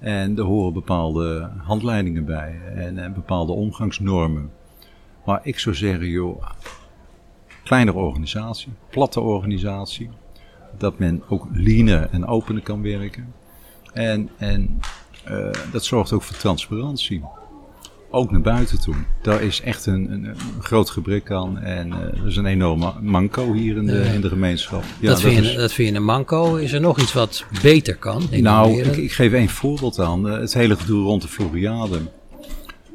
En 0.00 0.38
er 0.38 0.44
horen 0.44 0.72
bepaalde 0.72 1.50
handleidingen 1.56 2.24
bij 2.24 2.60
en, 2.74 2.98
en 2.98 3.12
bepaalde 3.12 3.52
omgangsnormen. 3.52 4.50
Maar 5.24 5.40
ik 5.42 5.58
zou 5.58 5.74
zeggen, 5.74 6.06
joh, 6.06 6.42
kleinere 7.64 7.98
organisatie, 7.98 8.72
platte 8.90 9.20
organisatie. 9.20 10.10
Dat 10.78 10.98
men 10.98 11.22
ook 11.28 11.46
leaner 11.52 12.08
en 12.10 12.26
opener 12.26 12.62
kan 12.62 12.82
werken. 12.82 13.34
En, 13.92 14.28
en 14.36 14.80
eh, 15.24 15.50
dat 15.72 15.84
zorgt 15.84 16.12
ook 16.12 16.22
voor 16.22 16.36
transparantie. 16.36 17.22
Ook 18.12 18.30
naar 18.30 18.40
buiten 18.40 18.80
toe. 18.80 18.94
Daar 19.22 19.42
is 19.42 19.60
echt 19.60 19.86
een, 19.86 20.12
een, 20.12 20.24
een 20.24 20.36
groot 20.62 20.90
gebrek 20.90 21.30
aan. 21.30 21.58
En 21.58 21.92
eh 21.92 21.98
er 22.20 22.26
is 22.26 22.36
een 22.36 22.46
enorme 22.46 22.92
manco 23.00 23.52
hier 23.52 23.76
in 23.76 23.86
de, 23.86 23.92
Ja. 23.92 24.00
in 24.12 24.20
de 24.20 24.28
gemeenschap. 24.28 24.82
Ja, 25.00 25.08
dat, 25.08 25.20
vind 25.20 25.34
je, 25.34 25.50
is- 25.50 25.56
dat 25.56 25.72
vind 25.72 25.88
je 25.88 25.94
een 25.94 26.04
manco. 26.04 26.56
Is 26.56 26.72
er 26.72 26.80
nog 26.80 26.98
iets 26.98 27.12
wat 27.12 27.44
beter 27.62 27.96
kan? 27.96 28.22
nou, 28.30 28.80
ik, 28.82 28.96
ik 28.96 29.12
geef 29.12 29.32
één 29.32 29.48
voorbeeld 29.48 29.98
aan. 29.98 30.28
Eh, 30.28 30.38
Het 30.38 30.54
hele 30.54 30.76
gedoe 30.76 31.04
rond 31.04 31.22
de 31.22 31.28
Floriade. 31.28 31.98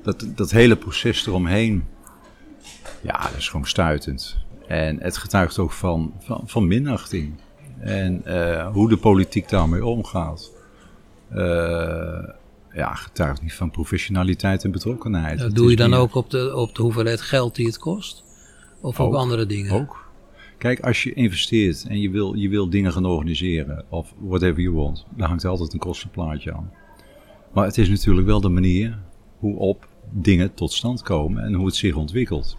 Dat, 0.03 0.25
dat 0.35 0.51
hele 0.51 0.75
proces 0.75 1.27
eromheen. 1.27 1.83
Ja, 3.01 3.21
dat 3.21 3.37
is 3.37 3.49
gewoon 3.49 3.67
stuitend. 3.67 4.37
En 4.67 4.97
het 5.01 5.17
getuigt 5.17 5.59
ook 5.59 5.71
van, 5.71 6.13
van, 6.19 6.41
van 6.45 6.67
minachting. 6.67 7.33
En 7.79 8.21
eh, 8.25 8.67
hoe 8.71 8.89
de 8.89 8.97
politiek 8.97 9.49
daarmee 9.49 9.85
omgaat. 9.85 10.51
eh, 11.29 12.23
ja, 12.75 12.93
getuigt 12.93 13.41
niet 13.41 13.53
van 13.53 13.71
professionaliteit 13.71 14.63
en 14.63 14.71
betrokkenheid. 14.71 15.39
Dat 15.39 15.55
doe 15.55 15.69
je 15.69 15.75
dan 15.75 15.89
meer- 15.89 15.99
ook 15.99 16.15
op 16.15 16.29
de, 16.29 16.55
op 16.55 16.75
de 16.75 16.81
hoeveelheid 16.81 17.21
geld 17.21 17.55
die 17.55 17.65
het 17.65 17.77
kost? 17.77 18.23
Of 18.81 18.99
ook, 18.99 19.07
Ook. 19.13 19.19
andere 19.19 19.45
dingen? 19.45 19.71
Ook. 19.71 20.03
Kijk, 20.57 20.79
als 20.79 21.03
je 21.03 21.13
investeert 21.13 21.85
en 21.87 21.99
je 22.01 22.09
wil, 22.09 22.33
je 22.33 22.49
wil 22.49 22.69
dingen 22.69 22.91
gaan 22.91 23.05
organiseren, 23.05 23.85
of 23.89 24.13
whatever 24.19 24.61
you 24.61 24.75
want, 24.75 25.05
dan 25.15 25.27
hangt 25.27 25.45
altijd 25.45 25.73
een 25.73 25.79
kostenplaatje 25.79 26.53
aan. 26.53 26.71
Maar 27.53 27.65
het 27.65 27.77
is 27.77 27.89
natuurlijk 27.89 28.27
wel 28.27 28.41
de 28.41 28.49
manier 28.49 28.99
hoe 29.39 29.57
op 29.57 29.87
dingen 30.11 30.53
tot 30.53 30.71
stand 30.73 31.01
komen 31.01 31.43
en 31.43 31.53
hoe 31.53 31.65
het 31.65 31.75
zich 31.75 31.95
ontwikkelt. 31.95 32.57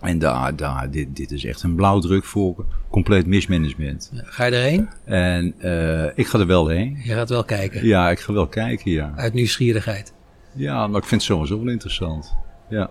En 0.00 0.18
daar, 0.18 0.56
daar, 0.56 0.90
dit, 0.90 1.16
dit 1.16 1.30
is 1.30 1.44
echt 1.44 1.62
een 1.62 1.74
blauwdruk 1.74 2.24
voor 2.24 2.64
compleet 2.90 3.26
mismanagement. 3.26 4.10
Ga 4.14 4.44
je 4.44 4.52
erheen? 4.52 4.88
En 5.04 5.54
eh, 5.58 6.04
ik 6.18 6.26
ga 6.26 6.38
er 6.38 6.46
wel 6.46 6.68
heen. 6.68 7.00
Je 7.04 7.12
gaat 7.12 7.28
wel 7.28 7.44
kijken. 7.44 7.86
Ja, 7.86 8.10
ik 8.10 8.20
ga 8.20 8.32
wel 8.32 8.46
kijken, 8.46 8.90
ja. 8.90 9.12
Uit 9.16 9.32
nieuwsgierigheid. 9.32 10.12
Ja, 10.52 10.86
maar 10.86 11.00
ik 11.00 11.06
vind 11.06 11.20
het 11.22 11.30
sowieso 11.30 11.58
wel 11.64 11.72
interessant. 11.72 12.36
Ja. 12.68 12.90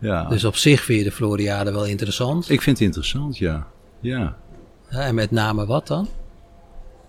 Ja, 0.00 0.24
Dus 0.24 0.44
op 0.44 0.56
zich 0.56 0.82
vind 0.82 0.98
je 0.98 1.04
de 1.04 1.12
Floriade 1.12 1.72
wel 1.72 1.86
interessant. 1.86 2.50
ik 2.50 2.62
vind 2.62 2.76
het 2.78 2.86
interessant, 2.86 3.38
ja. 3.38 3.66
Ja. 4.00 4.36
Ja, 4.90 5.00
en 5.00 5.14
met 5.14 5.30
name 5.30 5.66
wat 5.66 5.86
dan? 5.86 6.08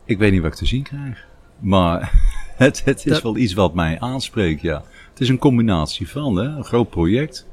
Ik 0.06 0.18
weet 0.18 0.32
niet 0.32 0.42
wat 0.42 0.52
ik 0.52 0.58
te 0.58 0.66
zien 0.66 0.84
krijg. 0.84 1.26
Maar 1.60 2.12
het, 2.58 2.84
het 2.86 3.06
is 3.06 3.12
Dat- 3.12 3.22
wel 3.22 3.38
iets 3.38 3.54
wat 3.54 3.74
mij 3.74 4.00
aanspreekt, 4.00 4.62
ja. 4.62 4.84
Het 5.10 5.20
is 5.22 5.30
een 5.30 5.38
combinatie 5.38 6.10
van, 6.10 6.36
hè. 6.36 6.44
Een 6.44 6.64
groot 6.64 6.90
project. 6.90 7.48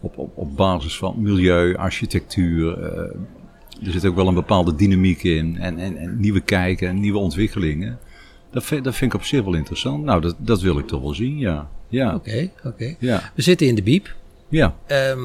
Op, 0.00 0.18
op, 0.18 0.32
op 0.36 0.56
basis 0.56 0.96
van 0.96 1.14
milieu, 1.22 1.76
architectuur. 1.76 2.78
eh, 2.82 3.86
er 3.86 3.92
zit 3.92 4.06
ook 4.06 4.14
wel 4.14 4.28
een 4.28 4.34
bepaalde 4.34 4.74
dynamiek 4.74 5.22
in. 5.22 5.56
En, 5.58 5.78
en, 5.78 5.96
en 5.96 6.20
nieuwe 6.20 6.40
kijken 6.40 6.88
en 6.88 7.00
nieuwe 7.00 7.18
ontwikkelingen. 7.18 7.98
Dat 8.50 8.64
vind, 8.64 8.84
dat 8.84 8.94
vind 8.96 9.12
ik 9.12 9.18
op 9.20 9.24
zich 9.24 9.44
wel 9.44 9.54
interessant. 9.54 10.04
Nou, 10.04 10.20
dat, 10.20 10.36
dat 10.38 10.60
wil 10.60 10.78
ik 10.78 10.86
toch 10.86 11.00
wel 11.02 11.14
zien, 11.14 11.38
ja. 11.38 11.68
Ja, 11.88 12.14
Oké, 12.14 12.50
oké. 12.64 12.94
ja, 12.98 13.32
We 13.34 13.42
zitten 13.42 13.66
in 13.66 13.74
de 13.74 13.82
Biep. 13.82 14.14
ja. 14.48 14.74
Ehm, 14.86 15.18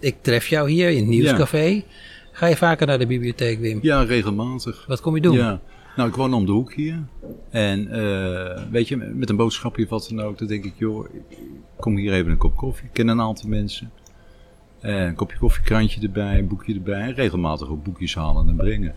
ik 0.00 0.16
tref 0.20 0.46
jou 0.46 0.70
hier 0.70 0.90
in 0.90 0.96
het 0.98 1.06
Nieuwscafé. 1.08 1.82
Ga 2.32 2.46
je 2.46 2.56
vaker 2.56 2.86
naar 2.86 2.98
de 2.98 3.06
bibliotheek, 3.06 3.58
Wim? 3.60 3.78
ja 3.82 4.02
regelmatig. 4.02 4.84
Wat 4.86 5.00
kom 5.00 5.14
je 5.14 5.20
doen? 5.20 5.36
Ja, 5.36 5.60
nou 5.96 6.08
ik 6.08 6.14
woon 6.14 6.34
om 6.34 6.46
de 6.46 6.52
hoek 6.52 6.74
hier. 6.74 7.02
En 7.50 7.90
eh, 7.90 8.62
weet 8.70 8.88
je, 8.88 8.96
met 8.96 9.30
een 9.30 9.36
boodschapje 9.36 9.82
of 9.84 9.88
wat 9.90 10.06
dan 10.14 10.20
ook, 10.24 10.38
dan 10.38 10.48
denk 10.48 10.64
ik, 10.64 10.72
joh, 10.76 11.08
ik 11.28 11.36
kom 11.76 11.96
hier 11.96 12.12
even 12.12 12.30
een 12.30 12.36
kop 12.38 12.56
koffie. 12.56 12.84
Ik 12.86 12.92
ken 12.92 13.08
een 13.08 13.20
aantal 13.20 13.48
mensen. 13.48 13.90
Eh, 14.80 15.04
een 15.04 15.14
kopje 15.14 15.38
koffie, 15.38 15.64
krantje 15.64 16.00
erbij, 16.00 16.38
een 16.38 16.48
boekje 16.48 16.74
erbij. 16.74 17.00
En 17.00 17.14
regelmatig 17.14 17.68
ook 17.68 17.84
boekjes 17.84 18.14
halen 18.14 18.48
en 18.48 18.56
brengen. 18.56 18.94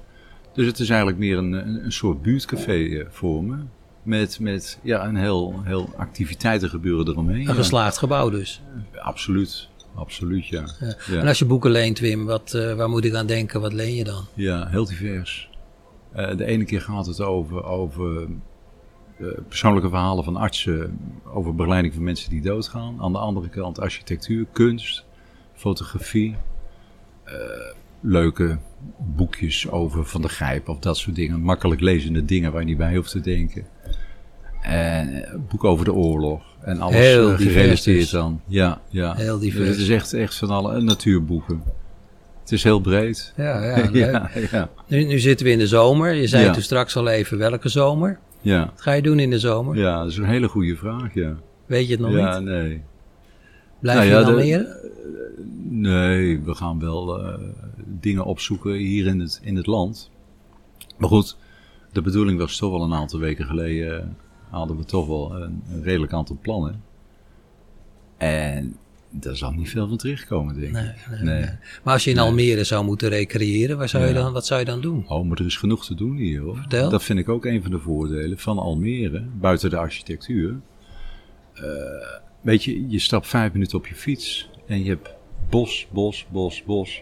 Dus 0.54 0.66
het 0.66 0.80
is 0.80 0.90
eigenlijk 0.90 1.20
meer 1.20 1.38
een, 1.38 1.54
een, 1.54 1.84
een 1.86 1.92
soort 1.92 2.22
buurtcafé 2.22 2.86
eh, 2.86 3.06
voor 3.10 3.44
me. 3.44 3.58
Met, 4.04 4.40
met 4.40 4.80
ja, 4.84 5.06
een 5.06 5.16
heel, 5.16 5.62
heel 5.64 5.90
activiteiten 5.98 6.70
gebeuren 6.70 7.08
eromheen. 7.08 7.50
Een 7.50 7.56
geslaagd 7.56 7.98
gebouw 7.98 8.30
dus. 8.30 8.62
Absoluut, 8.96 9.70
absoluut 9.96 10.48
ja. 10.48 10.66
Ja. 10.80 10.96
Ja. 11.08 11.20
En 11.20 11.28
als 11.28 11.40
je 11.40 11.46
boeken 11.46 11.72
leent, 11.72 12.00
Wim, 12.00 12.26
wat, 12.26 12.54
eh, 12.54 12.74
waar 12.74 12.90
moet 12.90 13.06
ik 13.06 13.14
aan 13.14 13.26
denken? 13.26 13.62
Wat 13.62 13.74
leen 13.74 13.96
je 13.96 14.04
dan? 14.04 14.26
Ja, 14.34 14.68
heel 14.68 14.86
divers. 14.86 15.50
Eh, 16.12 16.38
de 16.38 16.46
ene 16.46 16.66
keer 16.66 16.82
gaat 16.82 17.06
het 17.06 17.22
over, 17.22 17.64
over 17.64 18.28
eh, 19.18 19.28
persoonlijke 19.48 19.90
verhalen 19.90 20.24
van 20.24 20.36
artsen 20.36 21.00
over 21.26 21.56
begeleiding 21.56 21.94
van 21.94 22.04
mensen 22.04 22.30
die 22.30 22.42
doodgaan. 22.42 23.02
Aan 23.02 23.12
de 23.12 23.18
andere 23.18 23.50
kant 23.50 23.80
architectuur, 23.80 24.46
kunst, 24.52 25.06
fotografie. 25.62 26.36
eh, 27.24 27.34
leuke 28.02 28.58
boekjes 28.98 29.70
over 29.70 30.06
Van 30.06 30.22
de 30.22 30.28
Grijp 30.30 30.70
of 30.70 30.80
dat 30.80 30.98
soort 30.98 31.16
dingen. 31.16 31.42
Makkelijk 31.42 31.82
lezende 31.82 32.26
dingen 32.26 32.52
waar 32.52 32.62
je 32.62 32.68
niet 32.68 32.78
bij 32.78 32.96
hoeft 32.96 33.12
te 33.12 33.20
denken. 33.22 33.66
En 34.62 35.24
eh, 35.26 35.36
boek 35.50 35.64
over 35.64 35.86
de 35.86 35.94
oorlog. 35.94 36.44
En 36.62 36.80
alles 36.82 36.96
Heel 36.96 37.32
eh, 37.32 37.38
gerelateerd 37.38 38.00
dus. 38.00 38.10
dan. 38.10 38.42
Ja, 38.48 38.82
ja. 38.90 39.14
Heel 39.16 39.40
Dus 39.40 39.44
divers. 39.50 39.68
het 39.70 39.78
is 39.78 39.90
echt, 39.90 40.14
echt 40.14 40.36
van 40.36 40.50
alle 40.50 40.82
natuurboeken. 40.82 41.64
Het 42.42 42.52
is 42.52 42.64
heel 42.64 42.80
breed. 42.80 43.34
Ja, 43.38 43.64
ja, 43.66 43.90
ja, 43.94 44.30
ja. 44.52 44.70
Nu, 44.88 45.04
nu 45.04 45.20
zitten 45.20 45.46
we 45.46 45.52
in 45.52 45.58
de 45.60 45.68
zomer. 45.68 46.14
Je 46.14 46.28
zei 46.28 46.46
Ja. 46.46 46.52
toen 46.54 46.62
straks 46.62 46.96
al 46.96 47.08
even 47.08 47.38
welke 47.38 47.70
zomer. 47.70 48.20
Ja, 48.42 48.60
Wat 48.66 48.82
ga 48.82 48.92
je 48.92 49.02
doen 49.02 49.20
in 49.20 49.30
de 49.30 49.40
zomer? 49.40 49.78
ja, 49.78 49.98
dat 50.02 50.12
is 50.12 50.18
een 50.18 50.26
hele 50.26 50.48
goede 50.48 50.76
vraag, 50.76 51.14
ja. 51.14 51.36
Weet 51.66 51.86
je 51.88 51.92
het 51.92 52.02
nog 52.02 52.12
ja, 52.12 52.40
niet? 52.40 52.48
nee. 52.50 52.82
Blijf 53.82 53.98
Nou 53.98 54.10
je 54.10 54.14
ja, 54.16 54.20
in 54.20 54.26
de- 54.26 54.32
Almere? 54.32 54.80
Nee, 55.70 56.40
we 56.42 56.56
gaan 56.56 56.80
wel 56.80 57.20
eh, 57.24 57.40
dingen 57.86 58.26
opzoeken 58.26 58.74
hier 58.74 59.06
in 59.08 59.20
het, 59.20 59.40
in 59.44 59.56
het 59.56 59.66
land. 59.68 60.10
Maar 60.98 61.10
goed, 61.10 61.38
de 61.92 62.02
bedoeling 62.02 62.40
was 62.40 62.58
toch 62.58 62.72
wel 62.72 62.82
een 62.84 62.94
aantal 62.94 63.20
weken 63.20 63.46
geleden, 63.46 64.00
eh, 64.02 64.08
hadden 64.50 64.78
we 64.78 64.86
toch 64.86 65.08
wel 65.08 65.36
een, 65.42 65.62
een 65.72 65.84
redelijk 65.84 66.14
aantal 66.14 66.38
plannen. 66.42 66.82
En 68.18 68.76
daar 69.10 69.36
zal 69.36 69.52
niet 69.52 69.70
veel 69.70 69.88
van 69.88 69.98
terechtkomen, 69.98 70.54
denk 70.56 70.68
ik. 70.68 70.72
Nee, 70.74 70.84
nee, 71.10 71.20
Nee. 71.24 71.40
nee. 71.42 71.50
Maar 71.84 71.94
als 71.94 72.04
je 72.04 72.12
in 72.12 72.20
Almere 72.20 72.64
zou 72.64 72.86
moeten 72.86 73.10
recreëren, 73.10 73.78
waar 73.78 73.90
zou 73.90 74.06
je 74.06 74.14
dan, 74.14 74.34
wat 74.34 74.46
zou 74.46 74.60
je 74.60 74.66
dan 74.66 74.82
doen? 74.82 75.06
Oh, 75.08 75.26
maar 75.28 75.38
er 75.40 75.46
is 75.46 75.58
genoeg 75.58 75.86
te 75.86 75.96
doen 75.96 76.16
hier 76.16 76.42
hoor. 76.42 76.56
Vertel. 76.58 76.90
Dat 76.90 77.04
vind 77.04 77.20
ik 77.20 77.30
ook 77.30 77.46
een 77.46 77.62
van 77.62 77.72
de 77.72 77.80
voordelen 77.80 78.38
van 78.38 78.58
Almere, 78.60 79.24
buiten 79.40 79.70
de 79.70 79.78
architectuur. 79.78 80.56
Eh, 81.54 81.64
weet 82.42 82.64
je, 82.64 82.90
je 82.90 83.00
stapt 83.00 83.28
vijf 83.28 83.54
minuten 83.54 83.78
op 83.78 83.88
je 83.88 83.96
fiets 83.96 84.50
en 84.68 84.84
je 84.84 84.90
hebt 84.90 85.10
bos, 85.50 85.88
bos, 85.92 86.26
bos, 86.30 86.64
bos. 86.64 87.02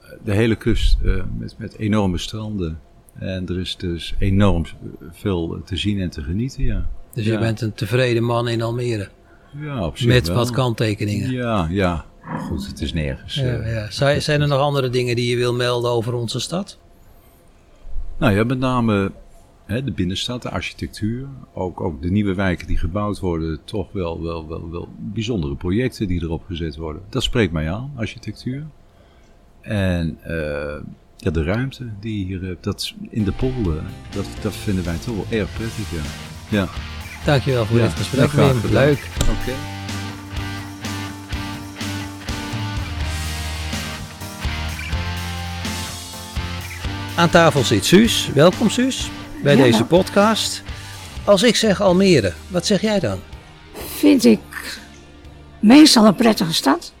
Eh, 0.00 0.08
De 0.24 0.32
hele 0.32 0.54
kust 0.56 0.98
eh, 1.04 1.22
met, 1.38 1.54
met 1.58 1.78
enorme 1.78 2.18
stranden. 2.18 2.80
En 3.18 3.46
er 3.48 3.58
is 3.60 3.76
dus 3.76 4.14
enorm 4.18 4.64
veel 5.10 5.60
te 5.64 5.76
zien 5.76 6.00
en 6.00 6.10
te 6.10 6.22
genieten, 6.22 6.64
ja. 6.64 6.88
Dus 7.14 7.24
Ja. 7.26 7.32
je 7.32 7.38
bent 7.38 7.60
een 7.60 7.72
tevreden 7.74 8.22
man 8.24 8.48
in 8.48 8.62
Almere. 8.62 9.08
Ja, 9.60 9.86
op 9.86 9.98
zich 9.98 10.06
Met 10.06 10.26
wel. 10.26 10.36
wat 10.36 10.50
kanttekeningen. 10.50 11.30
Ja, 11.30 11.66
ja. 11.70 12.04
Goed, 12.38 12.66
het 12.66 12.80
is 12.80 12.92
nergens. 12.92 13.34
Ja, 13.34 13.42
eh, 13.56 13.72
ja. 13.74 13.90
Zou- 13.90 14.20
Zijn 14.20 14.40
er 14.40 14.48
nog 14.48 14.60
andere 14.60 14.88
dingen 14.90 15.16
die 15.16 15.30
je 15.30 15.36
wil 15.36 15.54
melden 15.54 15.90
over 15.90 16.14
onze 16.14 16.40
stad? 16.40 16.78
Nou 18.18 18.32
ja, 18.34 18.44
met 18.44 18.58
name 18.58 19.12
hè, 19.72 19.84
de 19.84 19.92
binnenstad, 19.92 20.42
de 20.42 20.50
architectuur. 20.50 21.26
Ook, 21.52 21.80
ook 21.80 22.02
de 22.02 22.10
nieuwe 22.10 22.34
wijken 22.34 22.66
die 22.66 22.76
gebouwd 22.78 23.20
worden. 23.20 23.60
Toch 23.64 23.92
wel, 23.92 24.22
wel, 24.22 24.48
wel, 24.48 24.70
wel 24.70 24.88
bijzondere 24.98 25.54
projecten 25.54 26.08
die 26.08 26.22
erop 26.22 26.44
gezet 26.46 26.76
worden. 26.76 27.02
Dat 27.08 27.22
spreekt 27.22 27.52
mij 27.52 27.70
aan, 27.70 27.92
architectuur. 27.96 28.66
En 29.60 30.18
eh, 30.22 30.82
ja, 31.16 31.30
de 31.30 31.42
ruimte 31.42 31.88
die 32.00 32.18
je 32.18 32.24
hier 32.24 32.42
hebt, 32.42 32.64
dat 32.64 32.94
in 33.10 33.24
de 33.24 33.32
polder, 33.32 33.82
dat, 34.10 34.26
dat 34.42 34.54
vinden 34.54 34.84
wij 34.84 34.96
toch 34.96 35.14
wel 35.14 35.40
erg 35.40 35.54
prettig. 35.54 35.90
Ja. 35.90 36.02
ja. 36.58 36.68
Dankjewel 37.24 37.64
voor 37.66 37.78
Ja, 37.78 37.84
dit 37.84 37.92
gesprek, 37.92 38.28
graag. 38.28 38.70
Leuk. 38.70 39.08
Oké. 39.20 39.52
Aan 47.16 47.30
tafel 47.30 47.64
zit 47.64 47.84
Suus. 47.84 48.32
Welkom 48.32 48.70
Suus 48.70 49.10
bij 49.42 49.56
Ja. 49.56 49.62
deze 49.62 49.84
podcast. 49.84 50.62
Als 51.24 51.42
ik 51.42 51.56
zeg 51.56 51.80
Almere, 51.80 52.32
wat 52.48 52.66
zeg 52.66 52.80
jij 52.80 53.00
dan? 53.00 53.18
vind 53.96 54.24
ik 54.24 54.40
meestal 55.60 56.06
een 56.06 56.14
prettige 56.14 56.52
stad. 56.52 56.92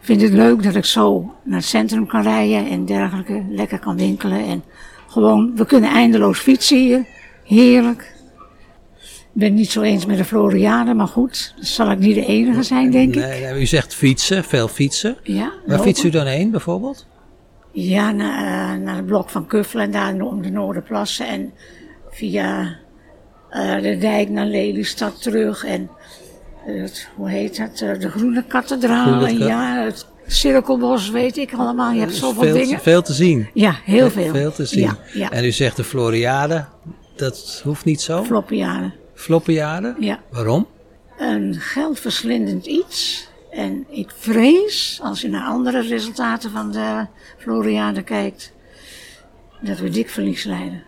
Vind 0.00 0.20
het 0.22 0.32
leuk 0.32 0.62
dat 0.62 0.74
ik 0.74 0.84
zo 0.84 1.34
naar 1.44 1.58
het 1.58 1.66
centrum 1.68 2.06
kan 2.06 2.22
rijden 2.22 2.68
en 2.70 2.84
dergelijke. 2.86 3.44
Lekker 3.50 3.78
kan 3.78 3.96
winkelen 3.96 4.44
en 4.44 4.62
gewoon, 5.08 5.52
we 5.56 5.66
kunnen 5.66 5.90
eindeloos 5.90 6.38
fietsen 6.38 6.78
hier. 6.78 7.06
Heerlijk. 7.44 8.14
Ik 9.02 9.36
ben 9.36 9.48
het 9.48 9.56
niet 9.56 9.70
zo 9.70 9.80
eens 9.82 10.06
met 10.06 10.16
de 10.16 10.24
Floriade, 10.24 10.94
maar 10.94 11.06
goed, 11.08 11.54
dat 11.56 11.66
zal 11.66 11.90
ik 11.90 11.98
niet 11.98 12.14
de 12.14 12.26
enige 12.26 12.62
zijn, 12.62 12.90
denk 12.90 13.14
ik. 13.14 13.20
Nee, 13.20 13.40
nee, 13.44 13.60
u 13.60 13.66
zegt 13.66 13.94
fietsen, 13.94 14.44
veel 14.44 14.68
fietsen. 14.68 15.16
Ja, 15.22 15.34
Waar 15.42 15.52
lopen. 15.66 15.84
fietst 15.84 16.04
u 16.04 16.10
dan 16.10 16.26
heen 16.26 16.50
bijvoorbeeld? 16.50 17.06
Ja, 17.72 18.10
naar, 18.10 18.74
eh, 18.74 18.80
naar 18.80 18.96
het 18.96 19.06
blok 19.06 19.28
van 19.28 19.46
Kuffelen 19.46 19.84
en 19.84 19.90
daar 19.90 20.26
om 20.26 20.42
de 20.42 20.50
Noorderplassen 20.50 21.26
en 21.26 21.52
via 22.10 22.76
eh, 23.50 23.80
de 23.82 23.98
dijk 23.98 24.28
naar 24.28 24.46
Lelystad 24.46 25.22
terug 25.22 25.64
en 25.64 25.90
het, 26.64 27.08
hoe 27.14 27.30
heet 27.30 27.58
het, 27.58 27.82
eh, 27.82 27.98
de 27.98 28.10
Groene 28.10 28.44
Kathedraal 28.44 29.06
Groene 29.06 29.26
en 29.26 29.38
ja, 29.38 29.84
het 29.84 30.06
Cirkelbos, 30.26 31.10
weet 31.10 31.36
ik 31.36 31.52
allemaal. 31.52 31.92
Je 31.92 32.00
hebt 32.00 32.14
zoveel 32.14 32.42
veel, 32.42 32.54
dingen. 32.54 32.80
veel 32.80 33.02
te 33.02 33.12
zien. 33.12 33.48
Ja, 33.54 33.76
heel 33.84 34.10
veel. 34.10 34.32
Veel 34.32 34.52
te 34.52 34.64
zien. 34.64 34.80
Ja, 34.80 34.98
ja. 35.12 35.30
En 35.30 35.44
u 35.44 35.50
zegt 35.50 35.76
de 35.76 35.84
Floriade, 35.84 36.64
dat 37.16 37.60
hoeft 37.64 37.84
niet 37.84 38.00
zo. 38.00 38.24
Floppiade. 38.24 38.92
Floppiade? 39.14 39.94
Ja. 39.98 40.20
Waarom? 40.30 40.66
Een 41.18 41.54
geldverslindend 41.54 42.66
iets. 42.66 43.28
En 43.50 43.86
ik 43.88 44.10
vrees, 44.18 45.00
als 45.02 45.20
je 45.20 45.28
naar 45.28 45.46
andere 45.46 45.80
resultaten 45.82 46.50
van 46.50 46.72
de 46.72 47.06
Floriade 47.38 48.02
kijkt, 48.02 48.52
dat 49.60 49.78
we 49.78 49.88
dik 49.90 50.08
verlies 50.10 50.44
leiden. 50.44 50.82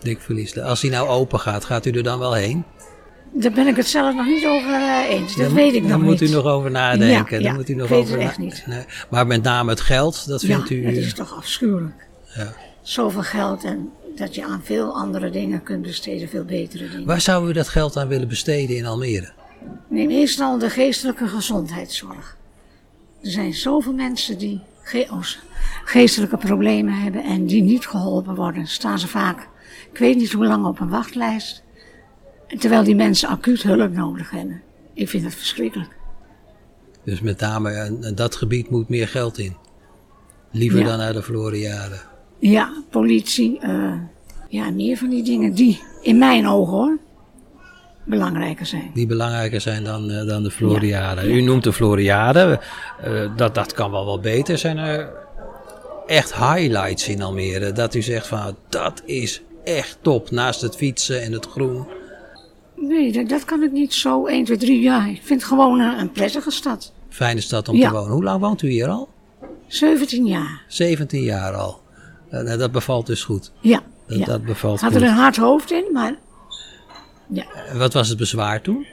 Dik 0.00 0.20
verlies. 0.20 0.58
Als 0.58 0.80
die 0.80 0.90
nou 0.90 1.08
open 1.08 1.40
gaat, 1.40 1.64
gaat 1.64 1.86
u 1.86 1.90
er 1.90 2.02
dan 2.02 2.18
wel 2.18 2.32
heen? 2.34 2.64
Daar 3.32 3.52
ben 3.52 3.66
ik 3.66 3.76
het 3.76 3.86
zelf 3.86 4.14
nog 4.14 4.26
niet 4.26 4.46
over 4.46 4.72
eh, 4.72 5.10
eens. 5.10 5.36
Dat 5.36 5.46
Dan- 5.46 5.54
weet 5.54 5.74
ik 5.74 5.80
nog 5.80 5.90
Daar 5.90 5.98
niet. 5.98 6.06
moet 6.20 6.20
u 6.20 6.28
nog 6.28 6.44
over 6.44 6.70
nadenken. 6.70 7.08
Ja, 7.36 7.42
Dan 7.42 7.42
ja, 7.42 7.52
moet 7.52 7.68
u 7.68 7.74
nog 7.74 7.84
ik 7.84 7.90
weet 7.90 8.00
over 8.00 8.14
het 8.14 8.22
echt 8.22 8.38
niet. 8.38 8.62
Nee. 8.66 8.84
Maar 9.10 9.26
met 9.26 9.42
name 9.42 9.70
het 9.70 9.80
geld, 9.80 10.26
dat 10.28 10.40
ja, 10.40 10.46
vindt 10.54 10.70
u... 10.70 10.82
dat 10.82 10.92
is 10.92 11.14
toch 11.14 11.36
afschuwelijk. 11.36 12.06
Ja. 12.34 12.52
Zoveel 12.82 13.22
geld 13.22 13.64
en 13.64 13.90
dat 14.16 14.34
je 14.34 14.44
aan 14.44 14.60
veel 14.64 14.94
andere 14.94 15.30
dingen 15.30 15.62
kunt 15.62 15.82
besteden, 15.82 16.28
veel 16.28 16.44
betere 16.44 16.88
dingen. 16.88 17.06
Waar 17.06 17.20
zou 17.20 17.48
u 17.48 17.52
dat 17.52 17.68
geld 17.68 17.96
aan 17.96 18.08
willen 18.08 18.28
besteden 18.28 18.76
in 18.76 18.86
Almere? 18.86 19.32
Neem 19.94 20.10
eerst 20.10 20.40
al 20.40 20.58
de 20.58 20.70
geestelijke 20.70 21.26
gezondheidszorg. 21.28 22.36
Er 23.22 23.30
zijn 23.30 23.54
zoveel 23.54 23.92
mensen 23.92 24.38
die 24.38 24.60
ge- 24.82 25.06
oh, 25.10 25.22
geestelijke 25.84 26.36
problemen 26.36 26.94
hebben 26.94 27.24
en 27.24 27.46
die 27.46 27.62
niet 27.62 27.86
geholpen 27.86 28.34
worden. 28.34 28.66
Staan 28.66 28.98
ze 28.98 29.08
vaak, 29.08 29.48
ik 29.92 29.98
weet 29.98 30.16
niet 30.16 30.32
hoe 30.32 30.46
lang 30.46 30.66
op 30.66 30.80
een 30.80 30.88
wachtlijst. 30.88 31.62
Terwijl 32.58 32.84
die 32.84 32.94
mensen 32.94 33.28
acuut 33.28 33.62
hulp 33.62 33.92
nodig 33.92 34.30
hebben. 34.30 34.62
Ik 34.94 35.08
vind 35.08 35.24
het 35.24 35.34
verschrikkelijk. 35.34 35.96
Dus 37.04 37.20
met 37.20 37.40
name 37.40 37.72
in 37.86 38.02
in 38.02 38.14
dat 38.14 38.36
gebied 38.36 38.70
moet 38.70 38.88
meer 38.88 39.08
geld 39.08 39.38
in. 39.38 39.56
Liever 40.50 40.78
Ja. 40.80 40.84
dan 40.86 40.98
naar 40.98 41.12
de 41.12 41.22
Floriade. 41.22 42.00
Ja, 42.38 42.72
politie, 42.90 43.58
eh, 43.58 43.92
ja, 44.48 44.70
meer 44.70 44.96
van 44.96 45.08
die 45.08 45.22
dingen 45.22 45.54
die 45.54 45.80
in 46.02 46.18
mijn 46.18 46.46
ogen 46.46 46.72
hoor, 46.72 46.98
belangrijker 48.04 48.66
zijn. 48.66 48.90
Die 48.94 49.06
belangrijker 49.06 49.60
zijn 49.60 49.84
dan, 49.84 50.10
eh, 50.10 50.26
dan 50.26 50.42
de 50.42 50.50
Floriade. 50.50 51.32
U 51.32 51.40
noemt 51.40 51.64
de 51.64 51.72
Floriade. 51.72 52.60
eh, 53.02 53.30
dat, 53.36 53.54
dat 53.54 53.72
kan 53.72 53.90
wel 53.90 54.04
wat 54.04 54.22
beter. 54.22 54.58
Zijn 54.58 54.78
er 54.78 55.08
echt 56.06 56.34
highlights 56.34 57.08
in 57.08 57.22
Almere? 57.22 57.72
Dat 57.72 57.94
u 57.94 58.02
zegt 58.02 58.26
van 58.26 58.56
dat 58.68 59.02
is 59.04 59.42
echt 59.64 59.98
top 60.00 60.30
naast 60.30 60.60
het 60.60 60.76
fietsen 60.76 61.22
en 61.22 61.32
het 61.32 61.46
groen? 61.46 61.86
Nee, 62.76 63.12
dat, 63.12 63.28
dat 63.28 63.44
kan 63.44 63.62
ik 63.62 63.72
niet 63.72 63.94
zo 63.94 64.26
1, 64.26 64.44
2, 64.44 64.56
3 64.56 64.80
jaar. 64.80 65.08
Ik 65.10 65.20
vind 65.22 65.40
het 65.40 65.48
gewoon 65.48 65.80
een, 65.80 65.98
een 65.98 66.12
prettige 66.12 66.50
stad. 66.50 66.92
Fijne 67.08 67.40
stad 67.40 67.68
om 67.68 67.76
Ja. 67.76 67.88
te 67.88 67.94
wonen. 67.94 68.12
Hoe 68.12 68.24
lang 68.24 68.40
woont 68.40 68.62
u 68.62 68.68
hier 68.68 68.88
al? 68.88 69.08
17 69.66 70.26
jaar. 70.26 70.62
17 70.68 71.22
jaar 71.22 71.52
al. 71.54 71.80
Eh, 72.30 72.58
dat 72.58 72.72
bevalt 72.72 73.06
dus 73.06 73.24
goed. 73.24 73.52
Ja. 73.60 73.80
Dat, 74.08 74.24
dat 74.26 74.44
bevalt 74.44 74.80
had 74.80 74.92
goed. 74.92 75.00
er 75.02 75.06
een 75.08 75.14
hard 75.14 75.36
hoofd 75.36 75.70
in, 75.70 75.84
maar 75.92 76.16
ja. 77.28 77.44
En 77.68 77.78
Wat 77.78 77.92
was 77.92 78.08
het 78.08 78.18
bezwaar 78.18 78.60
toen? 78.60 78.86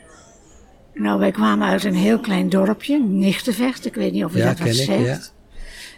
Nou, 0.94 1.20
wij 1.20 1.32
kwamen 1.32 1.68
uit 1.68 1.84
een 1.84 1.96
heel 1.96 2.20
klein 2.20 2.50
dorpje, 2.50 3.00
Nichtenvecht. 3.00 3.86
Ik 3.86 3.94
weet 3.96 4.12
niet 4.14 4.26
of 4.26 4.36
u 4.36 4.38
Ja, 4.38 4.46
dat 4.46 4.60
wat 4.60 4.68
ik, 4.68 4.74
zegt. 4.74 5.34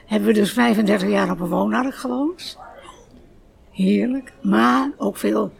Hebben 0.05 0.27
we 0.27 0.33
dus 0.33 0.51
35 0.51 1.09
jaar 1.09 1.31
op 1.31 1.39
een 1.39 1.47
woonark 1.47 1.95
gewoond. 1.95 2.57
Heerlijk. 3.71 4.31
Maar 4.41 4.91
ook 4.97 5.17
veel 5.17 5.51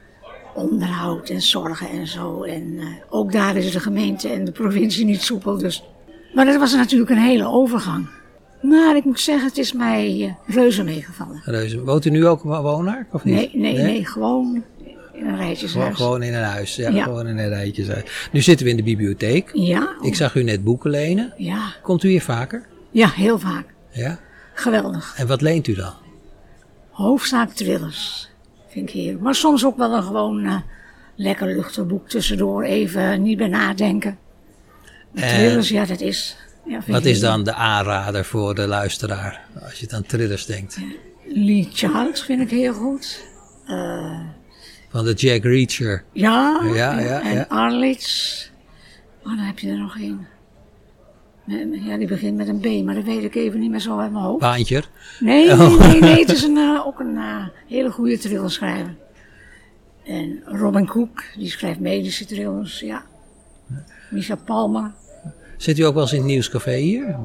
onderhoud 0.55 1.29
en 1.29 1.41
zorgen 1.41 1.89
en 1.89 2.07
zo. 2.07 2.43
En 2.43 2.77
eh, 2.79 2.87
ook 3.09 3.31
daar 3.31 3.55
is 3.55 3.71
de 3.71 3.79
gemeente 3.79 4.29
en 4.29 4.45
de 4.45 4.51
provincie 4.51 5.05
niet 5.05 5.21
soepel. 5.21 5.57
Dus. 5.57 5.83
Maar 6.33 6.45
dat 6.45 6.59
was 6.59 6.75
natuurlijk 6.75 7.09
een 7.09 7.17
hele 7.17 7.47
overgang. 7.47 8.07
Maar 8.61 8.95
ik 8.95 9.03
moet 9.03 9.19
zeggen, 9.19 9.47
het 9.47 9.57
is 9.57 9.73
mij 9.73 10.35
eh, 10.47 10.55
reuze 10.55 10.83
meegevallen. 10.83 11.41
Reuze. 11.45 11.83
Woont 11.83 12.05
u 12.05 12.09
nu 12.09 12.27
ook 12.27 12.43
op 12.45 12.61
Woonark 12.61 13.13
of 13.13 13.23
niet? 13.23 13.35
Nee, 13.35 13.51
nee, 13.53 13.77
nee, 13.77 14.05
gewoon 14.05 14.63
een 15.25 15.37
rijtjeshuis. 15.37 15.71
Gewoon, 15.71 15.95
gewoon 15.95 16.23
in 16.23 16.33
een 16.33 16.43
huis. 16.43 16.75
Ja, 16.75 16.89
Ja. 16.89 17.03
gewoon 17.03 17.27
in 17.27 17.37
een 17.37 17.49
rijtjeshuis. 17.49 18.27
Nu 18.31 18.41
zitten 18.41 18.65
we 18.65 18.71
in 18.71 18.77
de 18.77 18.83
bibliotheek. 18.83 19.49
Ja, 19.53 19.95
Ik 20.01 20.15
zag 20.15 20.35
u 20.35 20.43
net 20.43 20.63
boeken 20.63 20.89
lenen. 20.89 21.33
ja, 21.37 21.73
Komt 21.81 22.03
u 22.03 22.09
hier 22.09 22.21
vaker? 22.21 22.65
ja, 22.91 23.09
heel 23.09 23.39
vaak. 23.39 23.65
Ja. 23.91 24.19
Geweldig. 24.53 25.13
En 25.17 25.27
wat 25.27 25.41
leent 25.41 25.67
u 25.67 25.73
dan? 25.73 25.93
Hoofdzaak 26.89 27.51
thrillers. 27.51 28.29
Vind 28.67 28.89
ik 28.89 28.95
heerlijk. 28.95 29.21
Maar 29.23 29.35
soms 29.35 29.65
ook 29.65 29.77
wel 29.77 29.93
een 29.93 30.03
gewoon 30.03 30.45
eh, 30.45 30.55
lekker 31.15 31.47
luchtig 31.55 31.87
boek 31.87 32.09
tussendoor. 32.09 32.63
Even 32.63 33.21
niet 33.21 33.37
bij 33.37 33.47
nadenken. 33.47 34.17
En 35.13 35.27
thrillers, 35.27 35.69
ja, 35.69 35.85
dat 35.85 36.01
is. 36.01 36.35
Ja, 36.65 36.79
Wat 36.87 37.05
is 37.05 37.19
dan 37.19 37.43
de 37.43 37.53
aanrader 37.53 38.25
voor 38.25 38.55
de 38.55 38.67
luisteraar? 38.67 39.41
Als 39.63 39.79
je 39.79 39.87
aan 39.91 40.03
thrillers 40.03 40.45
denkt. 40.45 40.77
Lee 41.27 41.67
Child 41.73 42.19
vind 42.19 42.41
ik 42.41 42.49
heel 42.49 42.73
goed. 42.73 43.23
Eh, 43.67 44.19
Van 44.93 45.05
de 45.05 45.13
Jack 45.13 45.43
Reacher. 45.43 46.03
ja, 46.11 46.61
Ja, 46.73 46.99
ja, 46.99 47.21
en 47.21 47.33
ja. 47.33 47.45
Arlitz. 47.49 48.49
Oh, 49.23 49.25
dan 49.35 49.37
heb 49.37 49.59
je 49.59 49.69
er 49.69 49.77
nog 49.77 49.97
één. 49.97 50.27
Ja, 51.85 51.97
die 51.97 52.07
begint 52.07 52.37
met 52.37 52.47
een 52.47 52.59
B, 52.59 52.85
maar 52.85 52.95
dat 52.95 53.03
weet 53.03 53.23
ik 53.23 53.35
even 53.35 53.59
niet 53.59 53.69
meer 53.69 53.79
zo 53.79 53.99
uit 53.99 54.11
mijn 54.11 54.23
hoofd. 54.23 54.39
Baantjer. 54.39 54.89
Nee, 55.19 55.51
Oh. 55.51 55.57
nee, 55.79 55.87
nee, 55.87 55.99
nee. 55.99 56.19
Het 56.19 56.31
is 56.31 56.43
een, 56.43 56.57
eh, 56.57 56.87
ook 56.87 56.99
een 56.99 57.17
eh, 57.17 57.47
hele 57.67 57.91
goede 57.91 58.17
thrillerschrijver. 58.17 58.95
En 60.05 60.41
Robin 60.45 60.85
Cook, 60.85 61.23
die 61.37 61.49
schrijft 61.49 61.79
medische 61.79 62.25
thrillers, 62.25 62.79
ja. 62.79 63.03
Palmer. 64.45 64.91
Zit 65.57 65.79
u 65.79 65.81
ook 65.83 65.93
wel 65.93 66.03
eens 66.03 66.11
in 66.11 66.17
het 66.17 66.27
nieuwscafé 66.27 66.75
hier? 66.75 67.15